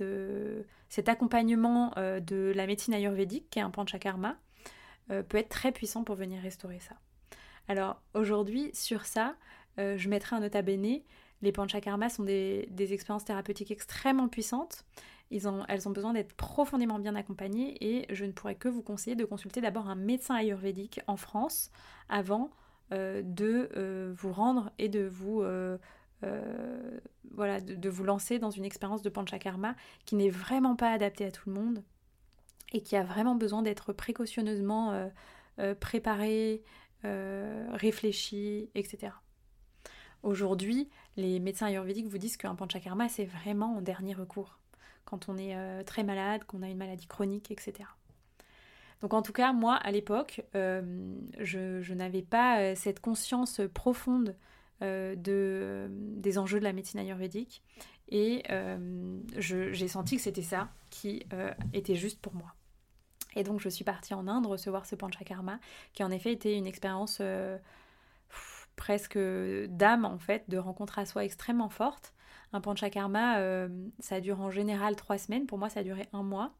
euh, 0.00 0.62
cet 0.88 1.08
accompagnement 1.08 1.92
de 1.96 2.52
la 2.54 2.66
médecine 2.66 2.94
ayurvédique, 2.94 3.50
qui 3.50 3.58
est 3.58 3.62
un 3.62 3.70
panchakarma, 3.70 4.36
peut 5.08 5.36
être 5.38 5.48
très 5.48 5.72
puissant 5.72 6.04
pour 6.04 6.14
venir 6.14 6.40
restaurer 6.40 6.80
ça. 6.80 6.94
Alors 7.68 8.00
aujourd'hui, 8.14 8.70
sur 8.72 9.04
ça, 9.04 9.34
je 9.78 10.08
mettrai 10.08 10.36
un 10.36 10.40
nota 10.40 10.62
bene. 10.62 11.00
Les 11.42 11.52
panchakarmas 11.52 12.10
sont 12.10 12.22
des 12.22 12.92
expériences 12.92 13.24
thérapeutiques 13.24 13.70
extrêmement 13.70 14.28
puissantes 14.28 14.84
elles 15.68 15.88
ont 15.88 15.92
besoin 15.92 16.12
d'être 16.12 16.34
profondément 16.34 16.98
bien 16.98 17.14
accompagnées 17.14 17.76
et 17.80 18.14
je 18.14 18.24
ne 18.24 18.32
pourrais 18.32 18.54
que 18.54 18.68
vous 18.68 18.82
conseiller 18.82 19.16
de 19.16 19.24
consulter 19.24 19.60
d'abord 19.60 19.88
un 19.88 19.94
médecin 19.94 20.34
ayurvédique 20.34 21.00
en 21.06 21.16
France 21.16 21.70
avant 22.08 22.50
euh, 22.92 23.22
de 23.24 23.70
euh, 23.76 24.12
vous 24.16 24.32
rendre 24.32 24.70
et 24.78 24.88
de 24.88 25.04
vous, 25.04 25.42
euh, 25.42 25.78
voilà, 27.30 27.60
de, 27.60 27.88
vous 27.88 28.04
lancer 28.04 28.38
dans 28.38 28.50
une 28.50 28.64
expérience 28.64 29.02
de 29.02 29.08
panchakarma 29.08 29.74
qui 30.04 30.14
n'est 30.16 30.30
vraiment 30.30 30.76
pas 30.76 30.92
adaptée 30.92 31.24
à 31.24 31.30
tout 31.30 31.48
le 31.48 31.54
monde 31.54 31.82
et 32.72 32.82
qui 32.82 32.96
a 32.96 33.02
vraiment 33.02 33.34
besoin 33.34 33.62
d'être 33.62 33.92
précautionneusement 33.92 35.10
préparée, 35.80 36.62
réfléchie, 37.02 38.70
etc. 38.74 39.12
Aujourd'hui, 40.22 40.88
les 41.16 41.38
médecins 41.38 41.66
ayurvédiques 41.66 42.06
vous 42.06 42.18
disent 42.18 42.38
qu'un 42.38 42.54
panchakarma, 42.54 43.08
c'est 43.10 43.26
vraiment 43.26 43.76
en 43.76 43.82
dernier 43.82 44.14
recours 44.14 44.58
quand 45.04 45.28
on 45.28 45.36
est 45.36 45.56
euh, 45.56 45.82
très 45.82 46.04
malade, 46.04 46.44
qu'on 46.44 46.62
a 46.62 46.68
une 46.68 46.76
maladie 46.76 47.06
chronique, 47.06 47.50
etc. 47.50 47.88
Donc 49.00 49.14
en 49.14 49.22
tout 49.22 49.32
cas, 49.32 49.52
moi, 49.52 49.74
à 49.74 49.90
l'époque, 49.90 50.44
euh, 50.54 51.16
je, 51.38 51.92
n'avais 51.92 52.22
pas 52.22 52.60
euh, 52.60 52.74
cette 52.74 53.00
conscience 53.00 53.60
profonde 53.74 54.36
de, 54.80 55.86
des 55.92 56.38
enjeux 56.38 56.58
de 56.58 56.64
la 56.64 56.72
médecine 56.72 56.98
ayurvédique 56.98 57.62
et 58.08 58.42
j'ai 59.38 59.86
senti 59.86 60.16
que 60.16 60.22
c'était 60.22 60.42
ça 60.42 60.70
qui 60.90 61.24
était 61.72 61.94
juste 61.94 62.20
pour 62.20 62.34
moi. 62.34 62.52
Et 63.36 63.44
donc 63.44 63.60
je 63.60 63.68
suis 63.68 63.84
partie 63.84 64.12
en 64.12 64.26
Inde 64.26 64.44
recevoir 64.44 64.84
ce 64.84 64.96
panchakarma, 64.96 65.60
qui 65.92 66.02
en 66.02 66.10
effet 66.10 66.32
était 66.32 66.56
une 66.56 66.66
expérience 66.66 67.22
presque 68.74 69.18
d'âme 69.68 70.04
en 70.04 70.18
fait, 70.18 70.50
de 70.50 70.58
rencontre 70.58 70.98
à 70.98 71.06
soi 71.06 71.24
extrêmement 71.24 71.68
forte, 71.68 72.12
un 72.52 72.60
panchakarma, 72.60 73.38
euh, 73.38 73.68
ça 73.98 74.20
dure 74.20 74.40
en 74.40 74.50
général 74.50 74.96
trois 74.96 75.18
semaines. 75.18 75.46
Pour 75.46 75.58
moi, 75.58 75.68
ça 75.70 75.80
a 75.80 75.82
duré 75.82 76.08
un 76.12 76.22
mois. 76.22 76.52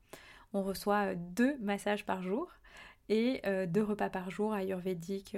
On 0.55 0.62
reçoit 0.62 1.12
euh, 1.12 1.14
deux 1.16 1.57
massages 1.59 2.05
par 2.05 2.22
jour 2.22 2.50
et 3.09 3.40
euh, 3.46 3.66
deux 3.66 3.83
repas 3.83 4.09
par 4.09 4.31
jour 4.31 4.55
ayurvédiques, 4.55 5.37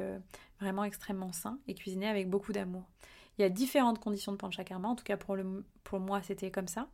vraiment 0.61 0.85
extrêmement 0.85 1.33
sains 1.33 1.59
et 1.67 1.75
cuisinés 1.75 2.09
avec 2.09 2.29
beaucoup 2.29 2.53
d'amour. 2.53 2.85
Il 3.37 3.43
y 3.43 3.45
a 3.45 3.49
différentes 3.49 3.99
conditions 3.99 4.33
de 4.33 4.37
panchakarma, 4.37 4.89
en 4.89 4.95
tout 4.95 5.03
cas 5.03 5.17
pour, 5.17 5.37
moi 5.99 6.23
c'était 6.23 6.51
comme 6.51 6.69
ça. 6.69 6.89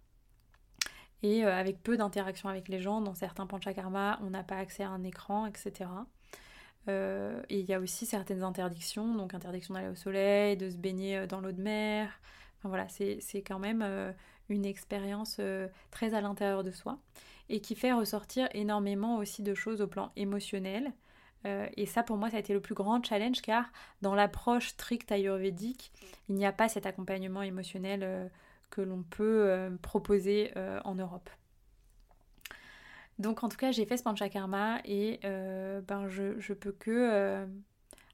Et 1.23 1.45
avec 1.45 1.83
peu 1.83 1.99
d'interaction 1.99 2.49
avec 2.49 2.69
les 2.69 2.81
gens, 2.81 3.03
dans 3.03 3.15
certains 3.15 3.47
panchakarma, 3.47 4.19
on 4.23 4.31
n'a 4.31 4.43
pas 4.43 4.57
accès 4.57 4.85
à 4.85 4.89
un 4.89 5.05
écran, 5.05 5.45
etc. 5.45 5.91
et 6.89 7.61
il 7.61 7.67
y 7.67 7.75
a 7.75 7.81
aussi 7.81 8.07
certaines 8.07 8.43
interdictions, 8.43 9.15
donc 9.15 9.35
interdiction 9.35 9.75
d'aller 9.75 9.89
au 9.89 9.97
soleil, 9.97 10.57
de 10.57 10.71
se 10.71 10.77
baigner 10.77 11.27
dans 11.27 11.43
l'eau 11.43 11.53
de 11.53 11.61
mer, 11.61 12.21
voilà, 12.69 12.87
c'est 12.89 13.43
quand 13.43 13.59
même 13.59 13.83
euh, 13.83 14.13
une 14.49 14.67
expérience 14.67 15.37
euh, 15.41 15.69
très 15.91 16.15
à 16.15 16.21
l'intérieur 16.21 16.63
de 16.63 16.71
soi 16.71 16.99
et 17.49 17.61
qui 17.61 17.75
fait 17.75 17.93
ressortir 17.93 18.49
énormément 18.53 19.17
aussi 19.17 19.43
de 19.43 19.55
choses 19.55 19.81
au 19.81 19.87
plan 19.87 20.13
émotionnel. 20.17 20.93
Euh, 21.47 21.67
et 21.77 21.87
ça, 21.87 22.03
pour 22.03 22.17
moi, 22.17 22.31
ça 22.31 22.37
a 22.37 22.41
été 22.41 22.53
le 22.53 22.61
plus 22.61 22.75
grand 22.75 23.03
challenge 23.03 23.41
car 23.41 23.65
dans 24.03 24.15
l'approche 24.15 24.69
stricte 24.69 25.11
ayurvédique, 25.11 25.91
il 26.29 26.35
n'y 26.35 26.47
a 26.47 26.53
pas 26.53 26.69
cet 26.69 26.87
accompagnement 26.87 27.43
émotionnel 27.43 28.31
que 28.69 28.83
l'on 28.83 29.03
peut 29.03 29.71
proposer 29.83 30.53
en 30.85 30.95
Europe. 30.95 31.29
Donc 33.19 33.43
en 33.43 33.49
tout 33.49 33.57
cas, 33.57 33.73
j'ai 33.73 33.85
fait 33.85 33.97
ce 33.97 34.05
panchakarma 34.05 34.81
et 34.85 35.19
ben, 35.23 36.07
je, 36.09 36.39
je 36.39 36.53
peux 36.53 36.73
que 36.73 37.49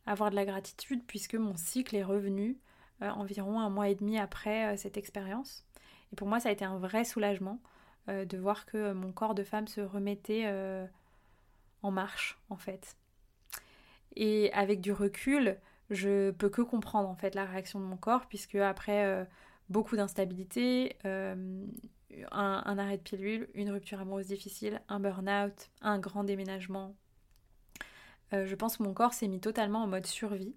avoir 0.06 0.30
de 0.30 0.36
la 0.36 0.46
gratitude 0.46 1.02
puisque 1.06 1.34
mon 1.34 1.56
cycle 1.56 1.94
est 1.96 2.04
revenu 2.04 2.56
euh, 3.02 3.10
environ 3.10 3.60
un 3.60 3.68
mois 3.68 3.90
et 3.90 3.94
demi 3.94 4.18
après 4.18 4.72
euh, 4.72 4.76
cette 4.78 4.96
expérience. 4.96 5.66
Et 6.12 6.16
pour 6.16 6.28
moi, 6.28 6.40
ça 6.40 6.48
a 6.48 6.52
été 6.52 6.64
un 6.64 6.78
vrai 6.78 7.04
soulagement 7.04 7.60
euh, 8.08 8.24
de 8.24 8.38
voir 8.38 8.64
que 8.64 8.92
mon 8.92 9.12
corps 9.12 9.34
de 9.34 9.44
femme 9.44 9.68
se 9.68 9.82
remettait 9.82 10.50
en 11.82 11.90
marche, 11.90 12.38
en 12.48 12.56
fait. 12.56 12.96
Et 14.14 14.50
avec 14.54 14.80
du 14.80 14.92
recul, 14.92 15.58
je 15.90 16.30
peux 16.30 16.48
que 16.48 16.62
comprendre 16.62 17.08
en 17.08 17.16
fait 17.16 17.34
la 17.34 17.44
réaction 17.44 17.78
de 17.80 17.84
mon 17.84 17.98
corps, 17.98 18.26
puisque 18.26 18.54
après 18.54 19.28
beaucoup 19.68 19.96
d'instabilité, 19.96 20.96
un, 21.04 22.78
arrêt 22.78 22.96
de 22.96 23.02
pilule, 23.02 23.48
une 23.54 23.70
rupture 23.70 24.00
amoureuse 24.00 24.28
difficile, 24.28 24.80
un 24.88 25.00
burn-out, 25.00 25.70
un 25.82 25.98
grand 25.98 26.24
déménagement, 26.24 26.94
je 28.32 28.54
pense 28.54 28.78
que 28.78 28.82
mon 28.84 28.94
corps 28.94 29.12
s'est 29.12 29.28
mis 29.28 29.40
totalement 29.40 29.82
en 29.82 29.86
mode 29.86 30.06
survie. 30.06 30.56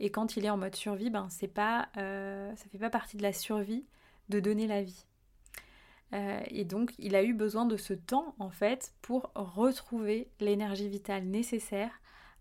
Et 0.00 0.10
quand 0.10 0.36
il 0.36 0.46
est 0.46 0.50
en 0.50 0.56
mode 0.56 0.74
survie, 0.74 1.10
ben 1.10 1.28
c'est 1.30 1.46
pas, 1.46 1.88
euh, 1.98 2.54
ça 2.56 2.64
fait 2.72 2.78
pas 2.78 2.90
partie 2.90 3.18
de 3.18 3.22
la 3.22 3.34
survie 3.34 3.84
de 4.30 4.40
donner 4.40 4.66
la 4.66 4.82
vie. 4.82 5.04
Euh, 6.12 6.40
et 6.48 6.64
donc 6.64 6.92
il 6.98 7.14
a 7.14 7.22
eu 7.22 7.34
besoin 7.34 7.66
de 7.66 7.76
ce 7.76 7.92
temps 7.92 8.34
en 8.40 8.50
fait 8.50 8.94
pour 9.00 9.30
retrouver 9.36 10.28
l'énergie 10.40 10.88
vitale 10.88 11.24
nécessaire 11.24 11.92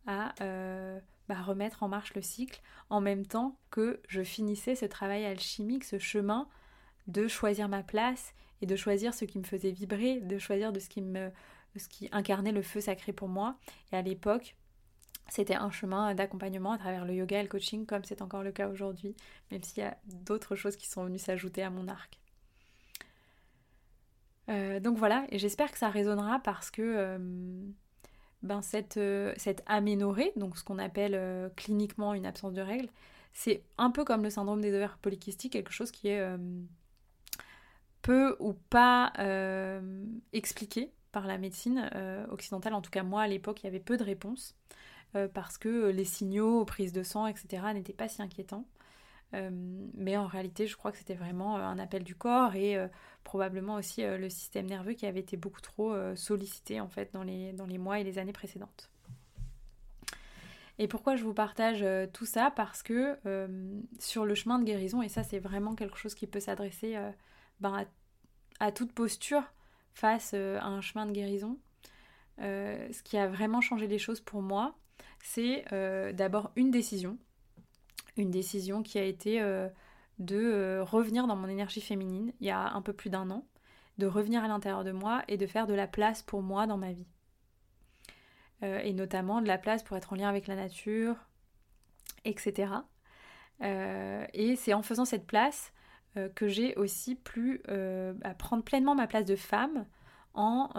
à 0.07 0.33
euh, 0.41 0.99
bah, 1.27 1.39
remettre 1.41 1.83
en 1.83 1.87
marche 1.87 2.15
le 2.15 2.21
cycle 2.23 2.61
en 2.89 2.99
même 2.99 3.27
temps 3.27 3.59
que 3.69 4.01
je 4.07 4.23
finissais 4.23 4.73
ce 4.73 4.85
travail 4.85 5.25
alchimique, 5.25 5.83
ce 5.83 5.99
chemin 5.99 6.47
de 7.07 7.27
choisir 7.27 7.69
ma 7.69 7.83
place 7.83 8.33
et 8.61 8.65
de 8.65 8.75
choisir 8.75 9.13
ce 9.13 9.25
qui 9.25 9.37
me 9.37 9.43
faisait 9.43 9.71
vibrer, 9.71 10.19
de 10.21 10.39
choisir 10.39 10.71
de 10.71 10.79
ce 10.79 10.89
qui 10.89 11.01
me 11.01 11.29
ce 11.75 11.87
qui 11.87 12.09
incarnait 12.11 12.51
le 12.51 12.63
feu 12.63 12.81
sacré 12.81 13.13
pour 13.13 13.27
moi. 13.27 13.55
Et 13.91 13.95
à 13.95 14.01
l'époque, 14.01 14.55
c'était 15.29 15.55
un 15.55 15.71
chemin 15.71 16.13
d'accompagnement 16.15 16.71
à 16.71 16.77
travers 16.77 17.05
le 17.05 17.13
yoga 17.13 17.39
et 17.39 17.43
le 17.43 17.49
coaching, 17.49 17.85
comme 17.85 18.03
c'est 18.03 18.21
encore 18.21 18.43
le 18.43 18.51
cas 18.51 18.67
aujourd'hui, 18.67 19.15
même 19.51 19.63
s'il 19.63 19.83
y 19.83 19.85
a 19.85 19.97
d'autres 20.05 20.55
choses 20.55 20.75
qui 20.75 20.87
sont 20.87 21.05
venues 21.05 21.19
s'ajouter 21.19 21.63
à 21.63 21.69
mon 21.69 21.87
arc. 21.87 22.19
Euh, 24.49 24.79
donc 24.79 24.97
voilà, 24.97 25.25
et 25.29 25.37
j'espère 25.37 25.71
que 25.71 25.77
ça 25.77 25.89
résonnera 25.89 26.39
parce 26.39 26.71
que 26.71 26.81
euh, 26.81 27.17
ben 28.41 28.61
cette, 28.61 28.97
euh, 28.97 29.33
cette 29.37 29.63
aménorrhée, 29.67 30.33
donc 30.35 30.57
ce 30.57 30.63
qu'on 30.63 30.79
appelle 30.79 31.51
cliniquement 31.55 32.13
une 32.13 32.25
absence 32.25 32.53
de 32.53 32.61
règles, 32.61 32.89
c'est 33.33 33.63
un 33.77 33.91
peu 33.91 34.03
comme 34.03 34.23
le 34.23 34.29
syndrome 34.29 34.61
des 34.61 34.73
ovaires 34.73 34.97
polykystiques, 34.97 35.53
quelque 35.53 35.71
chose 35.71 35.91
qui 35.91 36.07
est 36.07 36.27
peu 38.01 38.35
ou 38.39 38.53
pas 38.53 39.13
expliqué 40.33 40.91
par 41.11 41.27
la 41.27 41.37
médecine 41.37 41.89
occidentale. 42.31 42.73
En 42.73 42.81
tout 42.81 42.91
cas, 42.91 43.03
moi 43.03 43.21
à 43.21 43.27
l'époque, 43.27 43.61
il 43.61 43.65
y 43.65 43.69
avait 43.69 43.79
peu 43.79 43.97
de 43.97 44.03
réponses. 44.03 44.55
Euh, 45.15 45.27
parce 45.27 45.57
que 45.57 45.87
les 45.89 46.05
signaux, 46.05 46.65
prises 46.65 46.93
de 46.93 47.01
sang, 47.01 47.25
etc. 47.25 47.63
n'étaient 47.73 47.93
pas 47.93 48.07
si 48.07 48.21
inquiétants. 48.21 48.65
mais 49.31 50.17
en 50.17 50.27
réalité, 50.27 50.67
je 50.67 50.75
crois 50.75 50.91
que 50.91 50.97
c'était 50.97 51.15
vraiment 51.15 51.57
un 51.57 51.77
appel 51.77 52.03
du 52.03 52.15
corps 52.15 52.55
et 52.55 52.77
probablement 53.23 53.75
aussi 53.75 54.01
le 54.01 54.27
système 54.27 54.65
nerveux 54.65 54.93
qui 54.93 55.05
avait 55.05 55.19
été 55.19 55.37
beaucoup 55.37 55.61
trop 55.61 55.93
sollicité 56.15 56.81
en 56.81 56.89
fait 56.89 57.13
dans 57.13 57.21
les, 57.21 57.53
dans 57.53 57.67
les 57.67 57.77
mois 57.77 57.99
et 57.99 58.03
les 58.03 58.17
années 58.17 58.33
précédentes. 58.33 58.89
Et 60.79 60.87
pourquoi 60.87 61.15
je 61.15 61.23
vous 61.23 61.35
partage 61.35 61.85
tout 62.11 62.25
ça? 62.25 62.49
Parce 62.49 62.81
que 62.81 63.19
sur 63.99 64.25
le 64.25 64.33
chemin 64.33 64.57
de 64.57 64.63
guérison, 64.63 65.03
et 65.03 65.09
ça 65.09 65.21
c'est 65.23 65.39
vraiment 65.39 65.75
quelque 65.75 65.97
chose 65.97 66.15
qui 66.15 66.25
peut 66.25 66.39
s'adresser 66.39 66.97
ben, 67.59 67.85
à, 68.59 68.71
toute 68.71 68.93
posture 68.93 69.43
face 69.93 70.33
à 70.33 70.65
un 70.65 70.81
chemin 70.81 71.05
de 71.05 71.11
guérison, 71.11 71.59
ce 72.39 73.03
qui 73.03 73.15
a 73.15 73.27
vraiment 73.27 73.61
changé 73.61 73.85
les 73.85 73.99
choses 73.99 74.21
pour 74.21 74.41
moi, 74.41 74.75
c'est 75.23 75.65
d'abord 76.13 76.51
une 76.55 76.71
décision 76.71 77.17
une 78.19 78.31
décision 78.31 78.83
qui 78.83 78.99
a 78.99 79.03
été 79.03 79.41
euh, 79.41 79.67
de 80.19 80.37
euh, 80.37 80.83
revenir 80.83 81.27
dans 81.27 81.35
mon 81.35 81.47
énergie 81.47 81.81
féminine 81.81 82.33
il 82.39 82.47
y 82.47 82.51
a 82.51 82.73
un 82.73 82.81
peu 82.81 82.93
plus 82.93 83.09
d'un 83.09 83.29
an, 83.31 83.45
de 83.97 84.07
revenir 84.07 84.43
à 84.43 84.47
l'intérieur 84.47 84.83
de 84.83 84.91
moi 84.91 85.23
et 85.27 85.37
de 85.37 85.47
faire 85.47 85.67
de 85.67 85.73
la 85.73 85.87
place 85.87 86.21
pour 86.21 86.41
moi 86.41 86.67
dans 86.67 86.77
ma 86.77 86.91
vie. 86.91 87.07
Euh, 88.63 88.79
et 88.79 88.93
notamment 88.93 89.41
de 89.41 89.47
la 89.47 89.57
place 89.57 89.83
pour 89.83 89.95
être 89.95 90.13
en 90.13 90.15
lien 90.17 90.29
avec 90.29 90.47
la 90.47 90.55
nature, 90.55 91.15
etc. 92.25 92.73
et 93.61 94.55
c'est 94.57 94.73
en 94.73 94.81
faisant 94.81 95.05
cette 95.05 95.25
place 95.25 95.73
que 96.35 96.47
j'ai 96.47 96.75
aussi 96.75 97.15
pu 97.15 97.61
prendre 98.37 98.63
pleinement 98.63 98.95
ma 98.95 99.07
place 99.07 99.25
de 99.25 99.35
femme 99.35 99.85
en 100.39 100.69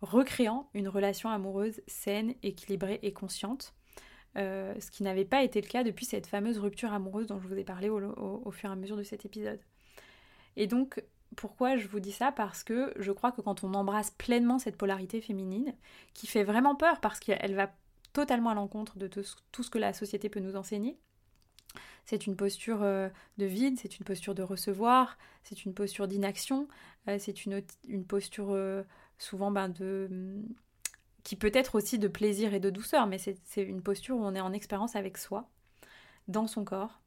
recréant 0.00 0.70
une 0.72 0.88
relation 0.88 1.28
amoureuse 1.28 1.80
saine, 1.86 2.34
équilibrée 2.42 3.00
et 3.02 3.12
consciente 3.12 3.74
euh, 4.36 4.74
ce 4.80 4.90
qui 4.90 5.02
n'avait 5.02 5.24
pas 5.24 5.42
été 5.42 5.60
le 5.60 5.66
cas 5.66 5.82
depuis 5.82 6.04
cette 6.04 6.26
fameuse 6.26 6.58
rupture 6.58 6.92
amoureuse 6.92 7.26
dont 7.26 7.40
je 7.40 7.48
vous 7.48 7.58
ai 7.58 7.64
parlé 7.64 7.88
au, 7.88 8.50
fur 8.50 8.68
et 8.68 8.72
à 8.72 8.76
mesure 8.76 8.96
de 8.96 9.02
cet 9.02 9.24
épisode. 9.24 9.60
Et 10.56 10.66
donc, 10.66 11.02
pourquoi 11.36 11.76
je 11.76 11.88
vous 11.88 12.00
dis 12.00 12.12
ça? 12.12 12.32
Parce 12.32 12.62
que 12.62 12.92
je 12.96 13.12
crois 13.12 13.32
que 13.32 13.40
quand 13.40 13.64
on 13.64 13.72
embrasse 13.72 14.10
pleinement 14.10 14.58
cette 14.58 14.76
polarité 14.76 15.22
féminine, 15.22 15.74
qui 16.12 16.26
fait 16.26 16.44
vraiment 16.44 16.74
peur 16.74 17.00
parce 17.00 17.18
qu'elle 17.18 17.54
va 17.54 17.70
totalement 18.12 18.50
à 18.50 18.54
l'encontre 18.54 18.98
de 18.98 19.08
tout 19.08 19.62
ce 19.62 19.70
que 19.70 19.78
la 19.78 19.94
société 19.94 20.28
peut 20.28 20.40
nous 20.40 20.56
enseigner, 20.56 20.98
c'est 22.06 22.26
une 22.26 22.36
posture 22.36 22.82
euh, 22.82 23.08
de 23.38 23.44
vide, 23.44 23.78
c'est 23.78 23.98
une 23.98 24.04
posture 24.04 24.34
de 24.34 24.42
recevoir, 24.42 25.18
c'est 25.42 25.64
une 25.64 25.74
posture 25.74 26.08
d'inaction, 26.08 26.68
euh, 27.08 27.18
c'est 27.18 27.44
une, 27.44 27.62
posture 28.06 28.56
souvent 29.18 29.50
ben, 29.50 29.68
de 29.68 30.42
qui 31.24 31.34
peut 31.34 31.50
être 31.52 31.74
aussi 31.74 31.98
de 31.98 32.06
plaisir 32.06 32.54
et 32.54 32.60
de 32.60 32.70
douceur, 32.70 33.08
mais 33.08 33.18
c'est 33.18 33.62
une 33.62 33.82
posture 33.82 34.16
où 34.16 34.24
on 34.24 34.34
est 34.34 34.40
en 34.40 34.52
expérience 34.52 34.94
avec 34.94 35.18
soi, 35.18 35.48
dans 36.28 36.46
son 36.46 36.64
corps. 36.64 37.00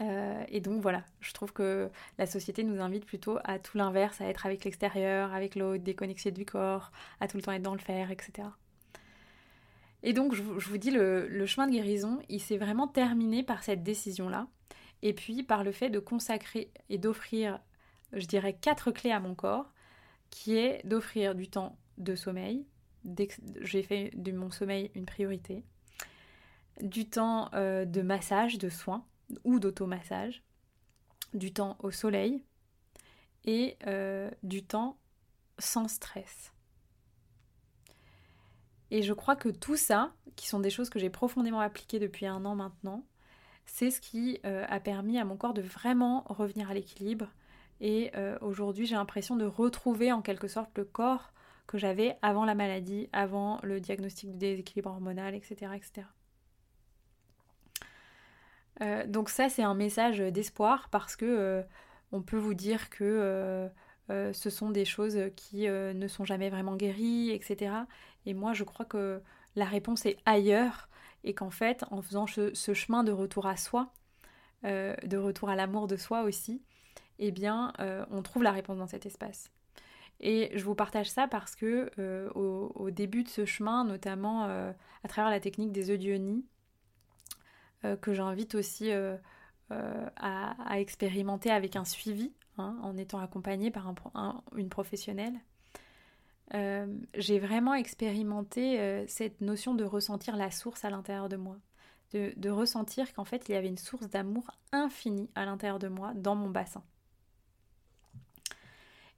Euh, 0.00 0.44
et 0.48 0.60
donc 0.60 0.82
voilà, 0.82 1.04
je 1.20 1.32
trouve 1.32 1.52
que 1.52 1.90
la 2.18 2.26
société 2.26 2.64
nous 2.64 2.82
invite 2.82 3.06
plutôt 3.06 3.38
à 3.44 3.60
tout 3.60 3.78
l'inverse, 3.78 4.20
à 4.20 4.26
être 4.26 4.46
avec 4.46 4.64
l'extérieur, 4.64 5.32
avec 5.32 5.54
l'autre, 5.54 5.84
déconnecté 5.84 6.32
du 6.32 6.44
corps, 6.44 6.90
à 7.20 7.28
tout 7.28 7.36
le 7.36 7.42
temps 7.44 7.52
être 7.52 7.62
dans 7.62 7.74
le 7.74 7.80
faire, 7.80 8.10
etc. 8.10 8.48
Et 10.06 10.12
donc 10.12 10.34
je, 10.34 10.42
vous 10.42 10.78
dis, 10.78 10.90
le, 10.90 11.46
chemin 11.46 11.66
de 11.66 11.72
guérison, 11.72 12.20
il 12.28 12.40
s'est 12.40 12.58
vraiment 12.58 12.86
terminé 12.86 13.42
par 13.42 13.64
cette 13.64 13.82
décision-là, 13.82 14.46
et 15.02 15.14
puis 15.14 15.42
par 15.42 15.64
le 15.64 15.72
fait 15.72 15.88
de 15.88 15.98
consacrer 15.98 16.70
et 16.90 16.98
d'offrir, 16.98 17.58
je 18.12 18.26
dirais, 18.26 18.52
quatre 18.52 18.90
clés 18.90 19.12
à 19.12 19.18
mon 19.18 19.34
corps, 19.34 19.72
qui 20.28 20.56
est 20.56 20.86
d'offrir 20.86 21.34
du 21.34 21.48
temps 21.48 21.78
de 21.96 22.14
sommeil, 22.14 22.66
j'ai 23.62 23.82
fait 23.82 24.10
de 24.14 24.32
mon 24.32 24.50
sommeil 24.50 24.90
une 24.94 25.06
priorité. 25.06 25.64
Du 26.82 27.08
temps 27.08 27.50
euh, 27.54 27.84
de 27.84 28.02
massage, 28.02 28.58
de 28.58 28.68
soins 28.68 29.06
ou 29.44 29.58
d'automassage. 29.58 30.42
Du 31.34 31.52
temps 31.52 31.76
au 31.80 31.90
soleil. 31.90 32.42
Et 33.44 33.76
euh, 33.86 34.30
du 34.42 34.64
temps 34.64 34.96
sans 35.58 35.88
stress. 35.88 36.53
Et 38.94 39.02
je 39.02 39.12
crois 39.12 39.34
que 39.34 39.48
tout 39.48 39.76
ça, 39.76 40.12
qui 40.36 40.46
sont 40.46 40.60
des 40.60 40.70
choses 40.70 40.88
que 40.88 40.98
j'ai 40.98 41.10
profondément 41.10 41.58
appliquées 41.60 41.98
depuis 41.98 42.26
un 42.26 42.44
an 42.44 42.54
maintenant, 42.54 43.04
c'est 43.66 43.90
ce 43.90 44.00
qui 44.00 44.40
euh, 44.44 44.64
a 44.68 44.78
permis 44.78 45.18
à 45.18 45.24
mon 45.24 45.36
corps 45.36 45.54
de 45.54 45.62
vraiment 45.62 46.24
revenir 46.28 46.70
à 46.70 46.74
l'équilibre. 46.74 47.26
Et 47.80 48.12
aujourd'hui, 48.40 48.86
j'ai 48.86 48.94
l'impression 48.94 49.36
de 49.36 49.44
retrouver 49.44 50.12
en 50.12 50.22
quelque 50.22 50.46
sorte 50.46 50.70
le 50.78 50.84
corps 50.84 51.32
que 51.66 51.76
j'avais 51.76 52.16
avant 52.22 52.44
la 52.44 52.54
maladie, 52.54 53.08
avant 53.12 53.58
le 53.62 53.80
diagnostic 53.80 54.32
de 54.32 54.38
déséquilibre 54.38 54.90
hormonal, 54.90 55.34
etc. 55.34 55.72
etc. 55.74 56.06
Euh, 58.80 59.06
donc 59.06 59.28
ça 59.28 59.48
c'est 59.48 59.62
un 59.62 59.74
message 59.74 60.18
d'espoir 60.18 60.88
parce 60.90 61.14
que 61.14 61.24
euh, 61.24 61.62
on 62.10 62.22
peut 62.22 62.36
vous 62.36 62.54
dire 62.54 62.90
que 62.90 63.68
euh, 64.10 64.32
ce 64.32 64.50
sont 64.50 64.70
des 64.70 64.84
choses 64.84 65.18
qui 65.36 65.66
ne 65.68 66.08
sont 66.08 66.24
jamais 66.24 66.50
vraiment 66.50 66.76
guéries, 66.76 67.30
etc. 67.30 67.74
Et 68.26 68.34
moi 68.34 68.52
je 68.52 68.64
crois 68.64 68.84
que 68.84 69.20
la 69.56 69.64
réponse 69.64 70.06
est 70.06 70.18
ailleurs 70.26 70.88
et 71.22 71.34
qu'en 71.34 71.50
fait 71.50 71.84
en 71.90 72.02
faisant 72.02 72.26
ce, 72.26 72.52
chemin 72.74 73.04
de 73.04 73.12
retour 73.12 73.46
à 73.46 73.56
soi, 73.56 73.92
de 74.62 75.16
retour 75.16 75.50
à 75.50 75.56
l'amour 75.56 75.86
de 75.86 75.96
soi 75.96 76.22
aussi, 76.22 76.62
eh 77.18 77.32
bien 77.32 77.72
on 78.10 78.22
trouve 78.22 78.42
la 78.42 78.52
réponse 78.52 78.78
dans 78.78 78.86
cet 78.86 79.06
espace. 79.06 79.50
Et 80.20 80.50
je 80.54 80.64
vous 80.64 80.74
partage 80.74 81.10
ça 81.10 81.26
parce 81.28 81.54
que 81.54 81.90
euh, 81.98 82.30
au, 82.30 82.90
début 82.90 83.24
de 83.24 83.28
ce 83.28 83.44
chemin, 83.44 83.84
notamment 83.84 84.46
euh, 84.46 84.72
à 85.02 85.08
travers 85.08 85.30
la 85.30 85.40
technique 85.40 85.72
des 85.72 85.90
Eudionis, 85.90 86.44
euh, 87.84 87.96
que 87.96 88.14
j'invite 88.14 88.54
aussi 88.54 88.90
à, 89.70 90.78
expérimenter 90.78 91.50
avec 91.50 91.76
un 91.76 91.84
suivi, 91.84 92.32
hein, 92.58 92.76
en 92.82 92.96
étant 92.96 93.18
accompagnée 93.18 93.70
par 93.70 93.92
une 94.56 94.68
professionnelle, 94.68 95.34
j'ai 97.14 97.38
vraiment 97.38 97.74
expérimenté 97.74 99.04
cette 99.08 99.40
notion 99.40 99.74
de 99.74 99.84
ressentir 99.84 100.36
la 100.36 100.50
source 100.50 100.84
à 100.84 100.90
l'intérieur 100.90 101.28
de 101.28 101.36
moi. 101.36 101.56
De, 102.12 102.48
ressentir 102.48 103.12
qu'en 103.12 103.24
fait 103.24 103.48
il 103.48 103.52
y 103.52 103.54
avait 103.56 103.66
une 103.66 103.76
source 103.76 104.08
d'amour 104.08 104.44
infinie 104.70 105.28
à 105.34 105.44
l'intérieur 105.46 105.80
de 105.80 105.88
moi, 105.88 106.12
dans 106.14 106.36
mon 106.36 106.48
bassin. 106.48 106.84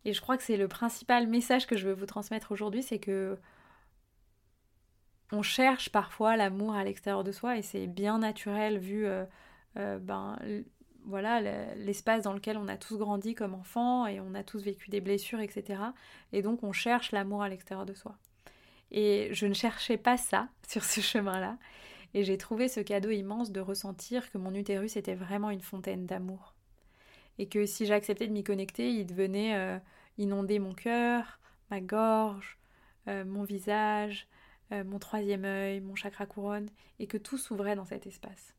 Et 0.07 0.15
je 0.15 0.21
crois 0.23 0.39
que 0.39 0.43
c'est 0.43 0.57
le 0.57 0.69
principal 0.69 1.27
message 1.27 1.67
que 1.67 1.77
je 1.77 1.89
veux 1.89 1.95
vous 1.95 2.07
transmettre 2.07 2.53
aujourd'hui, 2.53 2.83
c'est 2.83 3.01
que 3.01 3.37
on 5.33 5.43
cherche 5.43 5.91
parfois 5.91 6.37
l'amour 6.37 6.75
à 6.75 6.85
l'extérieur 6.85 7.25
de 7.25 7.33
soi 7.33 7.59
et 7.59 7.63
c'est 7.63 7.87
bien 7.87 8.19
naturel 8.19 8.79
vu 8.79 9.07
euh, 9.07 9.25
euh, 9.77 9.99
ben, 9.99 10.39
voilà 11.07 11.41
l'espace 11.77 12.25
dans 12.25 12.33
lequel 12.33 12.59
on 12.59 12.69
a 12.69 12.77
tous 12.77 12.99
grandi 12.99 13.35
comme 13.35 13.55
enfants 13.55 14.07
et 14.07 14.21
on 14.21 14.35
a 14.35 14.43
tous 14.43 14.63
vécu 14.63 14.91
des 14.91 15.01
blessures, 15.01 15.41
etc. 15.41 15.81
Et 16.33 16.43
donc 16.43 16.63
on 16.63 16.73
cherche 16.73 17.13
l'amour 17.13 17.43
à 17.43 17.49
l'extérieur 17.49 17.87
de 17.87 17.95
soi. 17.95 18.17
Et 18.91 19.29
je 19.33 19.47
ne 19.47 19.55
cherchais 19.55 19.97
pas 19.97 20.17
ça 20.17 20.49
sur 20.69 20.85
ce 20.85 21.01
chemin-là. 21.01 21.59
Et 22.15 22.25
j'ai 22.25 22.39
trouvé 22.39 22.69
ce 22.69 22.81
cadeau 22.81 23.11
immense 23.11 23.53
de 23.53 23.61
ressentir 23.61 24.31
que 24.31 24.39
mon 24.39 24.55
utérus 24.55 24.97
était 24.97 25.15
vraiment 25.15 25.51
une 25.51 25.61
fontaine 25.61 26.07
d'amour. 26.07 26.55
Et 27.39 27.47
que 27.49 27.67
si 27.67 27.87
j'acceptais 27.87 28.27
de 28.27 28.33
m'y 28.33 28.43
connecter, 28.43 28.91
il 28.91 29.07
devenait 29.07 29.55
euh, 29.55 29.79
inonder 30.17 30.59
mon 30.59 30.73
cœur, 30.73 31.39
ma 31.71 31.81
gorge, 31.81 32.59
euh, 33.09 33.25
mon 33.25 33.45
visage, 33.45 34.27
euh, 34.73 34.83
mon 34.83 34.99
troisième 34.99 35.45
œil, 35.45 35.81
mon 35.81 35.95
chakra 35.95 36.27
couronne, 36.27 36.71
et 36.99 37.07
que 37.07 37.19
tout 37.19 37.39
s'ouvrait 37.39 37.77
dans 37.77 37.85
cet 37.85 38.07
espace. 38.07 38.56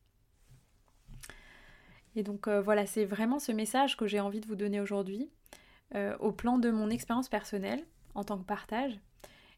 Et 2.17 2.23
donc 2.23 2.49
euh, 2.49 2.61
voilà, 2.61 2.85
c'est 2.85 3.05
vraiment 3.05 3.39
ce 3.39 3.53
message 3.53 3.95
que 3.95 4.07
j'ai 4.07 4.19
envie 4.19 4.41
de 4.41 4.47
vous 4.47 4.55
donner 4.55 4.81
aujourd'hui, 4.81 5.29
au 6.19 6.33
plan 6.33 6.57
de 6.57 6.69
mon 6.69 6.89
expérience 6.89 7.29
personnelle 7.29 7.81
en 8.13 8.25
tant 8.25 8.37
que 8.37 8.43
partage, 8.43 8.99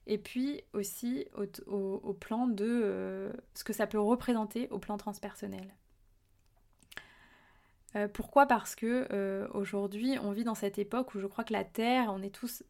et 0.05 0.19
puis 0.19 0.61
aussi 0.73 1.25
au 1.65 2.13
plan 2.13 2.45
de 2.45 3.31
ce 3.55 3.63
que 3.63 3.73
ça 3.73 3.87
peut 3.87 3.99
représenter 3.99 4.69
au 4.69 4.77
plan 4.77 4.97
transpersonnel. 4.97 5.73
Euh, 7.95 8.07
pourquoi? 8.07 8.45
Parce 8.45 8.75
que 8.75 9.07
euh, 9.11 9.47
aujourd'hui, 9.53 10.17
on 10.21 10.31
vit 10.31 10.43
dans 10.43 10.55
cette 10.55 10.77
époque 10.77 11.15
où 11.15 11.19
je 11.19 11.27
crois 11.27 11.43
que 11.43 11.53
la 11.53 11.63
Terre, 11.63 12.11
on 12.13 12.21
est 12.21 12.33
tous, 12.33 12.63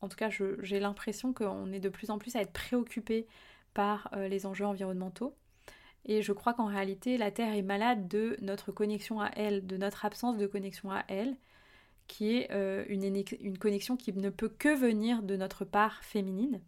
en 0.00 0.08
tout 0.08 0.16
cas, 0.16 0.30
j'ai 0.30 0.80
l'impression 0.80 1.32
qu'on 1.32 1.72
est 1.72 1.80
de 1.80 1.88
plus 1.88 2.10
en 2.10 2.18
plus 2.18 2.36
à 2.36 2.40
être 2.40 2.52
préoccupés 2.52 3.26
par 3.74 4.08
euh, 4.14 4.28
les 4.28 4.46
enjeux 4.46 4.64
environnementaux. 4.64 5.34
Et 6.06 6.22
je 6.22 6.32
crois 6.32 6.54
qu'en 6.54 6.66
réalité, 6.66 7.18
la 7.18 7.30
Terre 7.30 7.54
est 7.54 7.62
malade 7.62 8.08
de 8.08 8.36
notre 8.40 8.72
connexion 8.72 9.20
à 9.20 9.30
elle, 9.36 9.66
de 9.66 9.76
notre 9.76 10.04
absence 10.04 10.38
de 10.38 10.46
connexion 10.46 10.90
à 10.90 11.04
elle, 11.08 11.36
qui 12.06 12.36
est 12.36 12.48
une, 12.88 13.02
une, 13.40 13.58
connexion 13.58 13.96
qui 13.96 14.12
ne 14.12 14.30
peut 14.30 14.48
que 14.48 14.74
venir 14.74 15.24
de 15.24 15.36
notre 15.36 15.64
part 15.64 16.04
féminine, 16.04 16.60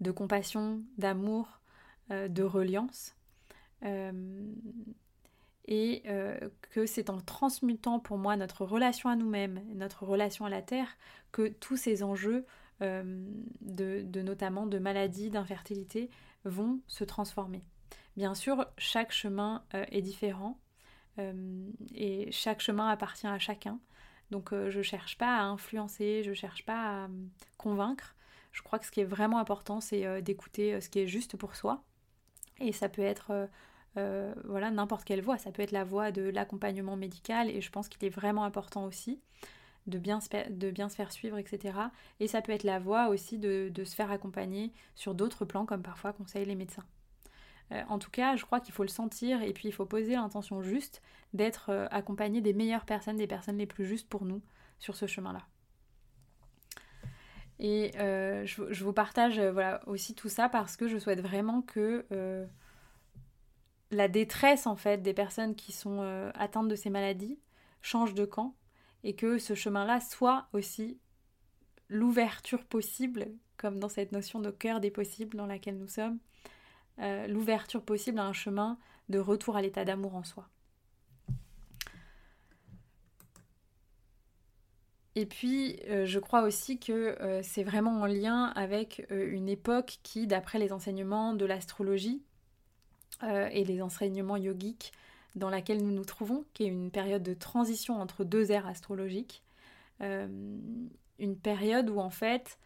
de 0.00 0.12
compassion, 0.12 0.82
d'amour, 0.96 1.60
de 2.10 2.42
reliance 2.44 3.16
et 5.68 6.02
euh, 6.06 6.38
que 6.70 6.86
c'est 6.86 7.10
en 7.10 7.20
transmutant 7.20 7.98
pour 7.98 8.18
moi 8.18 8.36
notre 8.36 8.64
relation 8.64 9.08
à 9.08 9.16
nous-mêmes, 9.16 9.60
notre 9.74 10.04
relation 10.04 10.44
à 10.44 10.50
la 10.50 10.62
Terre, 10.62 10.96
que 11.32 11.48
tous 11.48 11.76
ces 11.76 12.02
enjeux 12.02 12.46
euh, 12.82 13.26
de, 13.62 14.22
notamment 14.22 14.66
de 14.66 14.78
maladie, 14.78 15.30
d'infertilité 15.30 16.10
vont 16.44 16.80
se 16.86 17.04
transformer. 17.04 17.64
Bien 18.16 18.34
sûr, 18.34 18.66
chaque 18.78 19.12
chemin 19.12 19.64
euh, 19.74 19.84
est 19.90 20.02
différent. 20.02 20.58
et 21.94 22.30
chaque 22.30 22.60
chemin 22.60 22.88
appartient 22.88 23.26
à 23.26 23.38
chacun. 23.38 23.78
Donc 24.30 24.50
je 24.52 24.78
ne 24.78 24.82
cherche 24.82 25.16
pas 25.16 25.38
à 25.38 25.42
influencer, 25.44 26.22
je 26.24 26.30
ne 26.30 26.34
cherche 26.34 26.64
pas 26.66 27.04
à 27.04 27.08
convaincre. 27.56 28.14
Je 28.52 28.62
crois 28.62 28.78
que 28.78 28.86
ce 28.86 28.90
qui 28.90 29.00
est 29.00 29.04
vraiment 29.04 29.38
important, 29.38 29.80
c'est 29.80 30.20
d'écouter 30.20 30.78
ce 30.80 30.90
qui 30.90 30.98
est 30.98 31.06
juste 31.06 31.36
pour 31.38 31.56
soi. 31.56 31.82
Et 32.60 32.72
ça 32.72 32.90
peut 32.90 33.02
être 33.02 33.48
voilà 33.94 34.70
n'importe 34.70 35.04
quelle 35.04 35.22
voix. 35.22 35.38
Ça 35.38 35.52
peut 35.52 35.62
être 35.62 35.72
la 35.72 35.84
voix 35.84 36.12
de 36.12 36.22
l'accompagnement 36.22 36.96
médical 36.96 37.48
et 37.48 37.62
je 37.62 37.70
pense 37.70 37.88
qu'il 37.88 38.04
est 38.04 38.10
vraiment 38.10 38.44
important 38.44 38.84
aussi 38.84 39.20
de 39.86 39.98
bien, 39.98 40.20
se, 40.20 40.28
de 40.50 40.88
faire 40.88 41.12
suivre, 41.12 41.38
etc. 41.38 41.78
Et 42.20 42.28
ça 42.28 42.42
peut 42.42 42.52
être 42.52 42.64
la 42.64 42.78
voie 42.78 43.08
aussi 43.08 43.38
de, 43.38 43.72
se 43.76 43.94
faire 43.94 44.10
accompagner 44.10 44.72
sur 44.94 45.14
d'autres 45.14 45.44
plans, 45.44 45.66
comme 45.66 45.82
parfois 45.82 46.12
conseillent 46.12 46.46
les 46.46 46.54
médecins. 46.54 46.84
Euh, 47.72 47.82
en 47.88 47.98
tout 47.98 48.10
cas, 48.10 48.36
je 48.36 48.44
crois 48.44 48.60
qu'il 48.60 48.72
faut 48.72 48.82
le 48.82 48.88
sentir 48.88 49.42
et 49.42 49.52
puis 49.52 49.68
il 49.68 49.72
faut 49.72 49.86
poser 49.86 50.12
l'intention 50.12 50.62
juste 50.62 51.02
d'être 51.34 51.70
euh, 51.70 51.86
accompagné 51.90 52.40
des 52.40 52.52
meilleures 52.52 52.84
personnes, 52.84 53.16
des 53.16 53.26
personnes 53.26 53.58
les 53.58 53.66
plus 53.66 53.84
justes 53.84 54.08
pour 54.08 54.24
nous 54.24 54.42
sur 54.78 54.96
ce 54.96 55.06
chemin-là. 55.06 55.46
Et 57.58 57.92
euh, 57.98 58.44
je, 58.44 58.84
vous 58.84 58.92
partage 58.92 59.40
voilà, 59.40 59.80
aussi 59.86 60.14
tout 60.14 60.28
ça 60.28 60.48
parce 60.48 60.76
que 60.76 60.88
je 60.88 60.98
souhaite 60.98 61.20
vraiment 61.20 61.62
que 61.62 62.04
la 63.90 64.08
détresse 64.08 64.66
en 64.66 64.76
fait 64.76 65.00
des 65.00 65.14
personnes 65.14 65.54
qui 65.54 65.72
sont 65.72 66.02
atteintes 66.34 66.68
de 66.68 66.74
ces 66.74 66.90
maladies 66.90 67.38
change 67.80 68.14
de 68.14 68.26
camp 68.26 68.54
et 69.04 69.14
que 69.14 69.38
ce 69.38 69.54
chemin-là 69.54 70.00
soit 70.00 70.48
aussi 70.52 70.98
l'ouverture 71.88 72.64
possible, 72.64 73.28
comme 73.56 73.78
dans 73.78 73.88
cette 73.88 74.12
notion 74.12 74.40
de 74.40 74.50
cœur 74.50 74.80
des 74.80 74.90
possibles 74.90 75.36
dans 75.36 75.46
laquelle 75.46 75.78
nous 75.78 75.88
sommes, 75.88 76.18
euh, 76.98 77.26
l'ouverture 77.26 77.82
possible 77.82 78.18
à 78.18 78.24
un 78.24 78.32
chemin 78.32 78.78
de 79.08 79.18
retour 79.18 79.56
à 79.56 79.62
l'état 79.62 79.84
d'amour 79.84 80.14
en 80.14 80.24
soi. 80.24 80.48
Et 85.14 85.26
puis, 85.26 85.78
euh, 85.88 86.04
je 86.04 86.18
crois 86.18 86.42
aussi 86.42 86.78
que 86.78 86.92
euh, 86.92 87.40
c'est 87.42 87.62
vraiment 87.62 88.00
en 88.02 88.06
lien 88.06 88.52
avec 88.56 89.06
une 89.10 89.48
époque 89.48 89.98
qui, 90.02 90.26
d'après 90.26 90.58
les 90.58 90.72
enseignements 90.72 91.34
de 91.34 91.44
l'astrologie 91.44 92.22
et 93.22 93.64
les 93.64 93.80
enseignements 93.80 94.36
yogiques, 94.36 94.92
dans 95.36 95.48
laquelle 95.48 95.82
nous 95.82 95.90
nous 95.90 96.04
trouvons, 96.04 96.44
qui 96.52 96.64
est 96.64 96.68
une 96.68 96.90
période 96.90 97.22
de 97.22 97.32
transition 97.32 97.98
entre 97.98 98.24
deux 98.24 98.52
ères 98.52 98.66
astrologiques. 98.66 99.42
Une 100.00 101.38
période 101.42 101.88
où 101.88 101.98
en 101.98 102.10
fait 102.10 102.58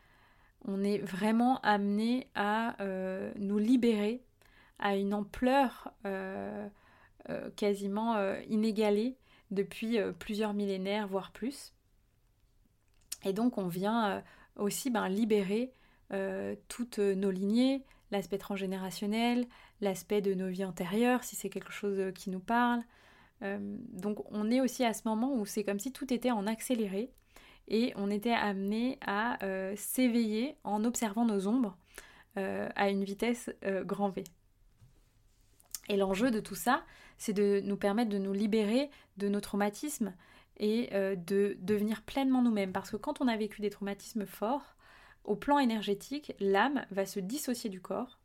on 0.67 0.83
est 0.83 0.99
vraiment 0.99 1.61
amené 1.61 2.29
à 2.35 2.81
euh, 2.83 3.33
nous 3.37 3.59
libérer 3.59 4.23
à 4.79 4.97
une 4.97 5.15
ampleur 5.15 5.93
euh, 6.07 6.69
quasiment 7.57 8.17
inégalée 8.49 9.17
depuis 9.51 9.99
plusieurs 10.19 10.55
millénaires, 10.55 11.07
voire 11.07 11.33
plus. 11.33 11.75
Et 13.25 13.33
donc 13.33 13.59
on 13.59 13.69
vient 13.69 14.23
aussi 14.57 14.91
ben, 14.91 15.09
libérer 15.09 15.73
toutes 16.69 16.99
nos 16.99 17.31
lignées, 17.31 17.85
l'aspect 18.11 18.39
transgénérationnel, 18.39 19.47
l'aspect 19.81 20.21
de 20.21 20.35
nos 20.35 20.49
vies 20.49 20.65
antérieures, 20.65 21.25
si 21.25 21.37
c'est 21.37 21.49
quelque 21.49 21.73
chose 21.73 21.99
euh, 21.99 22.13
qui 22.13 22.31
nous 22.31 22.41
parle. 22.41 22.83
Euh, 23.43 23.59
donc 23.93 24.19
on 24.31 24.51
est 24.51 24.61
aussi 24.61 24.85
à 24.85 24.93
ce 24.93 25.03
moment 25.07 25.35
où 25.35 25.47
c'est 25.47 25.65
comme 25.65 25.79
si 25.79 25.93
tout 25.93 26.13
était 26.13 26.31
en 26.31 26.47
accéléré 26.47 27.11
et 27.71 27.93
on 27.97 28.11
était 28.11 28.33
amené 28.33 28.99
à 29.01 29.43
euh, 29.45 29.75
s'éveiller 29.77 30.57
en 30.65 30.85
observant 30.85 31.25
nos 31.25 31.47
ombres 31.47 31.77
à 32.37 32.89
une 32.89 33.05
vitesse 33.05 33.51
grand 33.83 34.09
V. 34.09 34.25
Et 35.91 35.97
l'enjeu 35.99 36.31
de 36.31 36.41
tout 36.41 36.55
ça, 36.55 36.85
c'est 37.19 37.35
de 37.35 37.61
nous 37.65 37.77
permettre 37.77 38.09
de 38.09 38.17
nous 38.17 38.33
libérer 38.33 38.89
de 39.19 39.29
nos 39.29 39.41
traumatismes 39.41 40.15
et 40.57 40.89
de 40.91 41.59
devenir 41.61 42.01
pleinement 42.01 42.41
nous-mêmes. 42.41 42.73
Parce 42.73 42.91
que 42.91 42.97
quand 42.97 43.21
on 43.21 43.29
a 43.29 43.37
vécu 43.37 43.61
des 43.61 43.69
traumatismes 43.69 44.25
forts, 44.25 44.77
au 45.25 45.37
plan 45.37 45.59
énergétique, 45.59 46.33
l'âme 46.41 46.87
va 46.93 47.05
se 47.05 47.21
dissocier 47.21 47.69
du 47.69 47.83
corps 47.83 48.21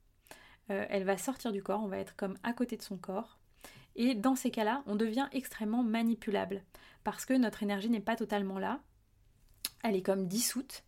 euh, 0.72 0.86
elle 0.90 1.04
va 1.04 1.18
sortir 1.18 1.52
du 1.52 1.62
corps, 1.62 1.82
on 1.84 1.88
va 1.88 2.00
être 2.00 2.16
comme 2.16 2.38
à 2.44 2.54
côté 2.54 2.78
de 2.78 2.82
son 2.82 2.98
corps. 2.98 3.38
Et 3.96 4.16
dans 4.16 4.36
ces 4.36 4.52
cas-là, 4.52 4.84
on 4.88 4.96
devient 4.96 5.28
extrêmement 5.32 5.84
manipulable 5.84 6.64
parce 7.04 7.26
que 7.26 7.34
notre 7.34 7.64
énergie 7.64 7.90
n'est 7.90 8.00
pas 8.00 8.16
totalement 8.16 8.60
là. 8.60 8.80
Elle 9.88 9.96
est 9.96 10.02
comme 10.02 10.28
dissoute 10.28 10.84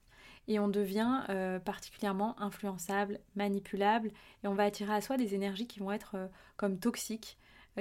et 0.48 0.58
on 0.58 0.68
devient 0.68 1.24
euh, 1.30 1.60
particulièrement 1.60 2.40
influençable, 2.42 3.20
manipulable 3.36 4.12
et 4.44 4.48
on 4.48 4.56
va 4.56 4.64
attirer 4.64 4.94
à 4.94 5.02
soi 5.02 5.18
des 5.18 5.36
énergies 5.36 5.68
qui 5.68 5.80
vont 5.80 5.92
être 5.92 6.16
euh, 6.16 6.28
comme 6.56 6.80
toxiques, 6.80 7.38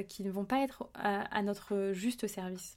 qui 0.08 0.22
ne 0.22 0.30
vont 0.30 0.44
pas 0.44 0.62
être 0.62 0.90
à, 0.92 1.40
notre 1.40 1.92
juste 1.94 2.26
service. 2.26 2.76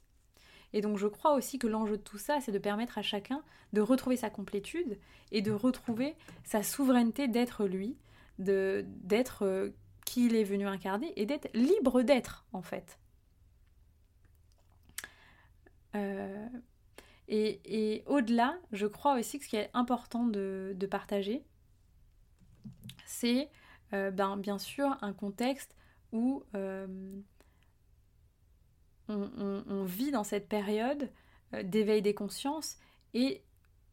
Et 0.72 0.80
donc 0.80 0.96
je 0.96 1.06
crois 1.06 1.34
aussi 1.34 1.58
que 1.58 1.66
l'enjeu 1.66 1.98
de 1.98 2.02
tout 2.02 2.16
ça, 2.16 2.40
c'est 2.40 2.50
de 2.50 2.58
permettre 2.58 2.96
à 2.96 3.02
chacun 3.02 3.42
de 3.74 3.82
retrouver 3.82 4.16
sa 4.16 4.30
complétude 4.30 4.98
et 5.30 5.42
de 5.42 5.52
retrouver 5.52 6.16
sa 6.44 6.62
souveraineté 6.62 7.28
d'être 7.28 7.66
lui, 7.66 7.98
d'être 8.38 9.44
euh, 9.44 9.68
qui 10.06 10.24
il 10.24 10.34
est 10.34 10.44
venu 10.44 10.66
incarner 10.66 11.12
et 11.20 11.26
d'être 11.26 11.50
libre 11.52 12.00
d'être 12.00 12.46
en 12.54 12.62
fait. 12.62 12.98
Euh, 17.30 17.52
et, 17.64 18.02
au-delà, 18.06 18.58
je 18.72 18.86
crois 18.86 19.18
aussi 19.18 19.38
que 19.38 19.44
ce 19.44 19.50
qui 19.50 19.56
est 19.56 19.70
important 19.72 20.26
de, 20.26 20.76
partager, 20.90 21.44
c'est 23.06 23.48
euh, 23.92 24.10
ben, 24.10 24.36
bien 24.36 24.58
sûr 24.58 24.96
un 25.02 25.12
contexte 25.12 25.76
où 26.12 26.44
on, 29.08 29.84
vit 29.84 30.10
dans 30.10 30.24
cette 30.24 30.48
période 30.48 31.10
d'éveil 31.64 32.00
des 32.02 32.14
consciences 32.14 32.78
et 33.14 33.42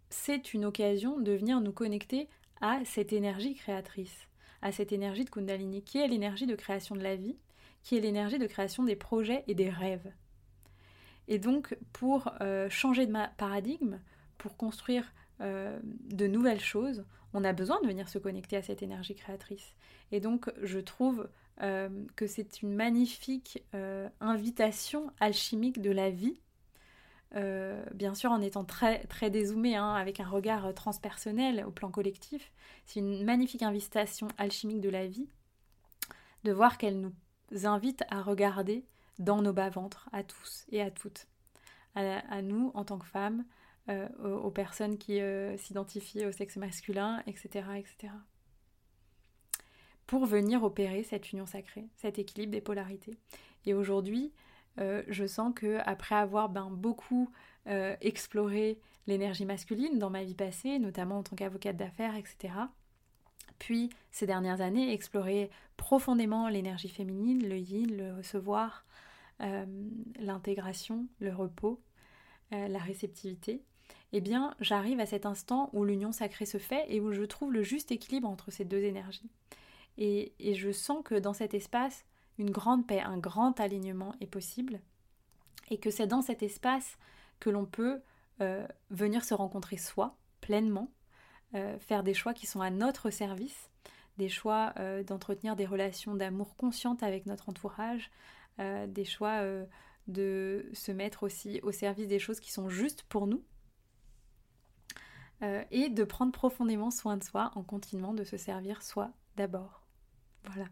c'est 0.09 0.53
une 0.53 0.65
occasion 0.65 1.19
de 1.19 1.31
venir 1.31 1.59
nous 1.59 1.71
connecter 1.71 2.29
à 2.61 2.83
cette 2.85 3.13
énergie 3.13 3.55
créatrice 3.55 4.27
à 4.61 4.71
cette 4.71 4.91
énergie 4.91 5.25
de 5.25 5.29
Kundalini, 5.29 5.83
qui 5.83 5.99
est 5.99 6.07
l'énergie 6.07 6.45
de 6.45 6.55
création 6.55 6.95
de 6.95 7.03
la 7.03 7.15
vie, 7.15 7.37
qui 7.83 7.97
est 7.97 8.01
l'énergie 8.01 8.39
de 8.39 8.47
création 8.47 8.83
des 8.83 8.95
projets 8.95 9.43
et 9.47 9.55
des 9.55 9.69
rêves. 9.69 10.11
Et 11.27 11.39
donc, 11.39 11.77
pour 11.93 12.31
euh, 12.41 12.69
changer 12.69 13.05
de 13.05 13.13
paradigme, 13.37 13.99
pour 14.37 14.55
construire 14.55 15.13
euh, 15.41 15.77
de 15.83 16.27
nouvelles 16.27 16.59
choses, 16.59 17.05
on 17.33 17.43
a 17.43 17.53
besoin 17.53 17.81
de 17.81 17.87
venir 17.87 18.07
se 18.07 18.17
connecter 18.17 18.55
à 18.55 18.61
cette 18.61 18.81
énergie 18.81 19.15
créatrice. 19.15 19.75
Et 20.11 20.19
donc, 20.19 20.49
je 20.61 20.79
trouve 20.79 21.29
euh, 21.61 21.89
que 22.15 22.27
c'est 22.27 22.61
une 22.61 22.73
magnifique 22.73 23.63
invitation 24.21 25.11
alchimique 25.19 25.81
de 25.81 25.91
la 25.91 26.09
vie 26.09 26.39
bien 27.93 28.15
sûr 28.15 28.31
en 28.31 28.41
étant 28.41 28.63
très, 28.63 29.03
très 29.03 29.29
dézoomé, 29.29 29.75
hein, 29.75 29.93
avec 29.93 30.19
un 30.19 30.27
regard 30.27 30.73
transpersonnel 30.73 31.63
au 31.67 31.71
plan 31.71 31.91
collectif. 31.91 32.51
C'est 32.85 32.99
une 32.99 33.23
magnifique 33.23 33.61
invitation 33.61 34.29
alchimique 34.39 34.81
de 34.81 34.89
la 34.89 35.05
vie, 35.05 35.27
de 36.45 36.51
voir 36.51 36.79
qu'elle 36.79 36.99
nous 36.99 37.13
invite 37.65 38.03
à 38.09 38.23
regarder 38.23 38.85
dans 39.19 39.41
nos 39.41 39.53
bas-ventres, 39.53 40.09
à 40.11 40.23
tous 40.23 40.65
et 40.71 40.81
à 40.81 40.91
toutes, 40.91 41.27
à, 41.95 42.41
nous 42.41 42.71
en 42.75 42.85
tant 42.85 42.99
que 42.99 43.05
femmes, 43.05 43.43
euh, 43.89 44.07
aux, 44.19 44.51
personnes 44.51 44.97
qui 44.97 45.21
euh, 45.21 45.57
s'identifient 45.57 46.25
au 46.25 46.31
sexe 46.31 46.57
masculin, 46.57 47.23
etc., 47.25 47.65
etc. 47.77 48.13
Pour 50.05 50.25
venir 50.25 50.63
opérer 50.63 51.03
cette 51.03 51.31
union 51.31 51.45
sacrée, 51.45 51.87
cet 51.95 52.19
équilibre 52.19 52.51
des 52.51 52.61
polarités. 52.61 53.17
Et 53.65 53.73
aujourd'hui, 53.73 54.31
euh, 54.79 55.03
je 55.07 55.25
sens 55.25 55.53
que 55.55 55.79
après 55.85 56.15
avoir 56.15 56.49
ben, 56.49 56.69
beaucoup 56.69 57.31
exploré 57.99 58.79
l'énergie 59.07 59.43
masculine 59.43 59.99
dans 59.99 60.09
ma 60.09 60.23
vie 60.23 60.35
passée, 60.35 60.79
notamment 60.79 61.17
en 61.17 61.23
tant 61.23 61.35
qu'avocate 61.35 61.75
d'affaires, 61.75 62.15
etc., 62.15 62.53
puis 63.59 63.89
ces 64.11 64.25
dernières 64.25 64.61
années, 64.61 64.93
explorer 64.93 65.49
profondément 65.77 66.47
l'énergie 66.47 66.89
féminine, 66.89 67.47
le 67.47 67.57
yin, 67.57 67.95
le 67.95 68.15
recevoir, 68.15 68.85
l'intégration, 69.39 71.07
le 71.19 71.33
repos, 71.33 71.79
la 72.51 72.79
réceptivité, 72.79 73.61
eh 74.13 74.21
bien 74.21 74.55
j'arrive 74.59 74.99
à 74.99 75.05
cet 75.05 75.25
instant 75.25 75.69
où 75.73 75.83
l'union 75.83 76.11
sacrée 76.11 76.45
se 76.45 76.57
fait 76.57 76.85
et 76.87 76.99
où 76.99 77.11
je 77.11 77.23
trouve 77.23 77.53
le 77.53 77.61
juste 77.61 77.91
équilibre 77.91 78.27
entre 78.27 78.51
ces 78.51 78.65
deux 78.65 78.83
énergies. 78.83 79.29
et 79.97 80.53
je 80.53 80.71
sens 80.71 81.03
que 81.03 81.15
dans 81.15 81.33
cet 81.33 81.53
espace, 81.53 82.05
une 82.37 82.51
grande 82.51 82.85
paix, 82.85 83.01
un 83.01 83.17
grand 83.17 83.59
alignement 83.59 84.13
est 84.21 84.27
possible, 84.27 84.79
et 85.69 85.77
que 85.77 85.89
c'est 85.89 86.07
dans 86.07 86.21
cet 86.21 86.43
espace 86.43 86.97
que 87.39 87.49
l'on 87.49 87.65
peut 87.65 88.01
euh, 88.41 88.67
venir 88.89 89.23
se 89.23 89.33
rencontrer 89.33 89.77
soi 89.77 90.15
pleinement, 90.41 90.91
euh, 91.55 91.77
faire 91.79 92.03
des 92.03 92.13
choix 92.13 92.33
qui 92.33 92.45
sont 92.45 92.61
à 92.61 92.69
notre 92.69 93.09
service, 93.09 93.69
des 94.17 94.29
choix 94.29 94.73
euh, 94.77 95.03
d'entretenir 95.03 95.55
des 95.55 95.65
relations 95.65 96.15
d'amour 96.15 96.55
conscientes 96.55 97.03
avec 97.03 97.25
notre 97.25 97.49
entourage, 97.49 98.11
des 98.59 99.05
choix 99.05 99.43
de 100.07 100.69
se 100.73 100.91
mettre 100.91 101.23
aussi 101.23 101.59
au 101.63 101.71
service 101.71 102.07
des 102.07 102.19
choses 102.19 102.39
qui 102.39 102.51
sont 102.51 102.69
justes 102.69 103.03
pour 103.03 103.27
nous, 103.27 103.43
et 105.71 105.89
de 105.89 106.03
prendre 106.03 106.31
profondément 106.31 106.89
soin 106.89 107.17
de 107.17 107.23
soi 107.23 107.51
en 107.55 107.63
continuant 107.63 108.13
de 108.13 108.23
se 108.23 108.37
servir 108.37 108.81
soi 108.81 109.11
d'abord. 109.35 109.87
Voilà. 110.45 110.67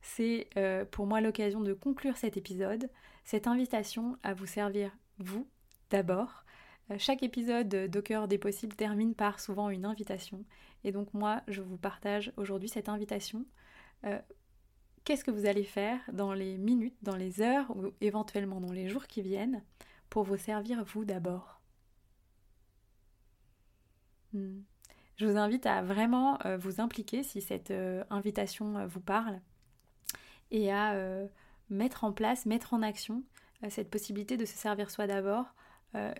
c'est 0.00 0.48
euh, 0.56 0.84
pour 0.84 1.06
moi 1.06 1.20
l'occasion 1.20 1.60
de 1.60 1.74
conclure 1.74 2.16
cet 2.16 2.36
épisode, 2.36 2.90
cette 3.24 3.46
invitation 3.46 4.16
à 4.22 4.34
vous 4.34 4.46
servir 4.46 4.96
vous 5.18 5.48
d'abord. 5.90 6.44
Euh, 6.90 6.96
chaque 6.98 7.22
épisode 7.22 7.68
cœur 8.00 8.28
des 8.28 8.38
possibles 8.38 8.76
termine 8.76 9.14
par 9.14 9.40
souvent 9.40 9.68
une 9.68 9.84
invitation. 9.84 10.44
Et 10.84 10.92
donc 10.92 11.12
moi, 11.12 11.42
je 11.48 11.60
vous 11.60 11.76
partage 11.76 12.32
aujourd'hui 12.36 12.68
cette 12.68 12.88
invitation. 12.88 13.44
Euh, 15.08 15.12
qu'est-ce 15.12 15.24
que 15.24 15.30
vous 15.30 15.46
allez 15.46 15.64
faire 15.64 16.00
dans 16.12 16.32
les 16.32 16.58
minutes, 16.58 16.96
dans 17.02 17.16
les 17.16 17.40
heures 17.40 17.74
ou 17.76 17.92
éventuellement 18.00 18.60
dans 18.60 18.72
les 18.72 18.88
jours 18.88 19.06
qui 19.06 19.22
viennent 19.22 19.62
pour 20.10 20.24
vous 20.24 20.36
servir 20.36 20.84
vous 20.84 21.04
d'abord 21.04 21.60
hmm. 24.32 24.60
Je 25.16 25.26
vous 25.26 25.36
invite 25.36 25.66
à 25.66 25.82
vraiment 25.82 26.38
vous 26.60 26.80
impliquer 26.80 27.24
si 27.24 27.40
cette 27.40 27.72
invitation 28.08 28.86
vous 28.86 29.00
parle 29.00 29.40
et 30.50 30.72
à 30.72 30.94
euh, 30.94 31.26
mettre 31.70 32.04
en 32.04 32.12
place, 32.12 32.46
mettre 32.46 32.74
en 32.74 32.82
action 32.82 33.22
euh, 33.64 33.70
cette 33.70 33.90
possibilité 33.90 34.36
de 34.36 34.44
se 34.44 34.54
servir 34.54 34.90
soi 34.90 35.06
d'abord 35.06 35.46
euh, 35.94 36.12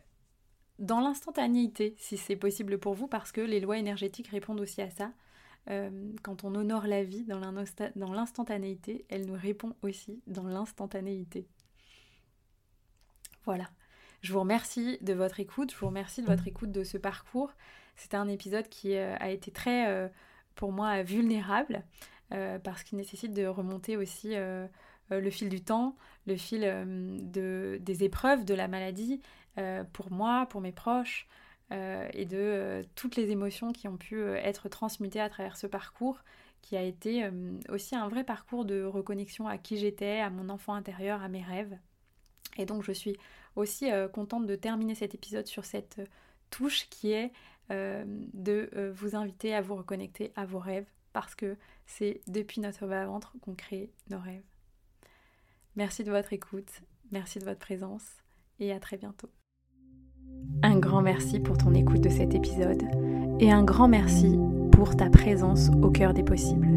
dans 0.78 1.00
l'instantanéité, 1.00 1.94
si 1.98 2.16
c'est 2.16 2.36
possible 2.36 2.78
pour 2.78 2.94
vous, 2.94 3.08
parce 3.08 3.32
que 3.32 3.40
les 3.40 3.60
lois 3.60 3.78
énergétiques 3.78 4.28
répondent 4.28 4.60
aussi 4.60 4.80
à 4.80 4.90
ça. 4.90 5.12
Quand 6.22 6.44
on 6.44 6.54
honore 6.54 6.86
la 6.86 7.04
vie 7.04 7.24
dans 7.24 8.12
l'instantanéité, 8.12 9.04
elle 9.10 9.26
nous 9.26 9.38
répond 9.38 9.74
aussi 9.82 10.22
dans 10.26 10.48
l'instantanéité. 10.48 11.46
Voilà. 13.44 13.68
Je 14.22 14.32
vous 14.32 14.40
remercie 14.40 14.98
de 15.02 15.12
votre 15.12 15.40
écoute, 15.40 15.70
je 15.72 15.76
vous 15.78 15.88
remercie 15.88 16.22
de 16.22 16.26
votre 16.26 16.48
écoute 16.48 16.72
de 16.72 16.84
ce 16.84 16.96
parcours. 16.96 17.52
C'était 17.96 18.16
un 18.16 18.28
épisode 18.28 18.68
qui 18.68 18.96
a 18.96 19.30
été 19.30 19.50
très, 19.50 20.10
pour 20.54 20.72
moi, 20.72 21.02
vulnérable. 21.02 21.84
Euh, 22.34 22.58
parce 22.58 22.82
qu'il 22.82 22.98
nécessite 22.98 23.32
de 23.32 23.46
remonter 23.46 23.96
aussi 23.96 24.34
euh, 24.34 24.66
euh, 25.12 25.20
le 25.20 25.30
fil 25.30 25.48
du 25.48 25.62
temps, 25.62 25.96
le 26.26 26.36
fil 26.36 26.60
de, 26.60 27.78
des 27.80 28.04
épreuves 28.04 28.44
de 28.44 28.54
la 28.54 28.68
maladie 28.68 29.20
pour 29.92 30.12
moi, 30.12 30.46
pour 30.50 30.60
mes 30.60 30.70
proches, 30.70 31.26
et 31.70 32.24
de 32.24 32.82
toutes 32.94 33.16
les 33.16 33.30
émotions 33.30 33.72
qui 33.72 33.88
ont 33.88 33.96
pu 33.96 34.22
être 34.22 34.68
transmutées 34.68 35.20
à 35.20 35.28
travers 35.28 35.56
ce 35.56 35.66
parcours, 35.66 36.18
qui 36.62 36.76
a 36.76 36.82
été 36.82 37.30
aussi 37.68 37.94
un 37.94 38.08
vrai 38.08 38.24
parcours 38.24 38.64
de 38.64 38.82
reconnexion 38.82 39.46
à 39.46 39.58
qui 39.58 39.76
j'étais, 39.76 40.20
à 40.20 40.30
mon 40.30 40.48
enfant 40.48 40.74
intérieur, 40.74 41.22
à 41.22 41.28
mes 41.28 41.42
rêves. 41.42 41.78
Et 42.56 42.66
donc 42.66 42.82
je 42.82 42.92
suis 42.92 43.16
aussi 43.54 43.90
contente 44.12 44.46
de 44.46 44.56
terminer 44.56 44.94
cet 44.94 45.14
épisode 45.14 45.46
sur 45.46 45.64
cette 45.64 46.00
touche 46.50 46.88
qui 46.88 47.12
est 47.12 47.32
de 47.70 48.90
vous 48.94 49.14
inviter 49.14 49.54
à 49.54 49.60
vous 49.60 49.76
reconnecter 49.76 50.32
à 50.36 50.46
vos 50.46 50.58
rêves, 50.58 50.88
parce 51.12 51.34
que 51.34 51.56
c'est 51.86 52.20
depuis 52.26 52.60
notre 52.60 52.86
bas-ventre 52.86 53.34
qu'on 53.40 53.54
crée 53.54 53.90
nos 54.10 54.18
rêves. 54.18 54.44
Merci 55.76 56.02
de 56.02 56.10
votre 56.10 56.32
écoute, 56.32 56.82
merci 57.12 57.38
de 57.38 57.44
votre 57.44 57.60
présence 57.60 58.04
et 58.58 58.72
à 58.72 58.80
très 58.80 58.96
bientôt. 58.96 59.30
Un 60.62 60.78
grand 60.78 61.02
merci 61.02 61.40
pour 61.40 61.58
ton 61.58 61.74
écoute 61.74 62.00
de 62.00 62.08
cet 62.08 62.34
épisode 62.34 62.82
et 63.40 63.52
un 63.52 63.62
grand 63.62 63.88
merci 63.88 64.38
pour 64.72 64.96
ta 64.96 65.08
présence 65.08 65.70
au 65.82 65.90
cœur 65.90 66.14
des 66.14 66.22
possibles. 66.22 66.68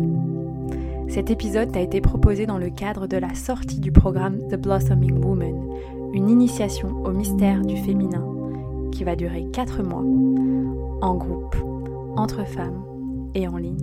Cet 1.08 1.30
épisode 1.30 1.72
t'a 1.72 1.82
été 1.82 2.00
proposé 2.00 2.46
dans 2.46 2.58
le 2.58 2.70
cadre 2.70 3.08
de 3.08 3.18
la 3.18 3.34
sortie 3.34 3.80
du 3.80 3.92
programme 3.92 4.40
The 4.50 4.56
Blossoming 4.56 5.24
Woman, 5.24 5.56
une 6.14 6.30
initiation 6.30 7.04
au 7.04 7.12
mystère 7.12 7.66
du 7.66 7.78
féminin 7.78 8.26
qui 8.92 9.04
va 9.04 9.16
durer 9.16 9.46
4 9.52 9.84
mois, 9.84 10.04
en 11.02 11.16
groupe, 11.16 11.56
entre 12.16 12.46
femmes 12.46 12.84
et 13.34 13.48
en 13.48 13.58
ligne. 13.58 13.78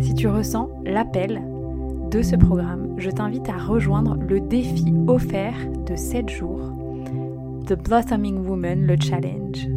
Si 0.00 0.14
tu 0.14 0.28
ressens 0.28 0.70
l'appel 0.84 1.42
de 2.10 2.22
ce 2.22 2.36
programme, 2.36 2.94
je 2.96 3.10
t'invite 3.10 3.48
à 3.48 3.58
rejoindre 3.58 4.16
le 4.16 4.40
défi 4.40 4.94
offert 5.06 5.54
de 5.86 5.94
7 5.96 6.28
jours, 6.30 6.72
The 7.68 7.74
Blossoming 7.74 8.46
Woman, 8.46 8.86
le 8.86 8.96
challenge. 8.98 9.68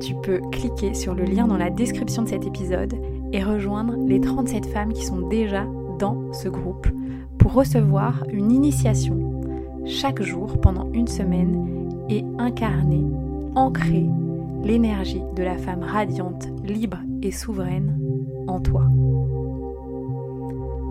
Tu 0.00 0.14
peux 0.22 0.40
cliquer 0.50 0.94
sur 0.94 1.14
le 1.14 1.24
lien 1.24 1.46
dans 1.46 1.58
la 1.58 1.68
description 1.68 2.22
de 2.22 2.28
cet 2.28 2.46
épisode 2.46 2.94
et 3.34 3.44
rejoindre 3.44 3.94
les 4.06 4.18
37 4.18 4.64
femmes 4.64 4.94
qui 4.94 5.04
sont 5.04 5.28
déjà 5.28 5.66
dans 5.98 6.32
ce 6.32 6.48
groupe 6.48 6.88
pour 7.36 7.52
recevoir 7.52 8.24
une 8.32 8.50
initiation 8.50 9.42
chaque 9.84 10.22
jour 10.22 10.58
pendant 10.58 10.90
une 10.94 11.06
semaine 11.06 11.90
et 12.08 12.24
incarner, 12.38 13.04
ancrer 13.54 14.06
l'énergie 14.62 15.22
de 15.36 15.42
la 15.42 15.58
femme 15.58 15.82
radiante, 15.82 16.48
libre 16.64 17.00
et 17.20 17.30
souveraine 17.30 17.94
en 18.46 18.60
toi. 18.60 18.86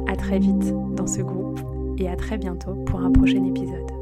À 0.05 0.15
très 0.15 0.38
vite 0.38 0.71
dans 0.95 1.07
ce 1.07 1.24
groupe 1.24 1.61
et 1.97 2.07
à 2.09 2.15
très 2.15 2.38
bientôt 2.38 2.76
pour 2.86 2.99
un 2.99 3.11
prochain 3.11 3.43
épisode. 3.43 3.92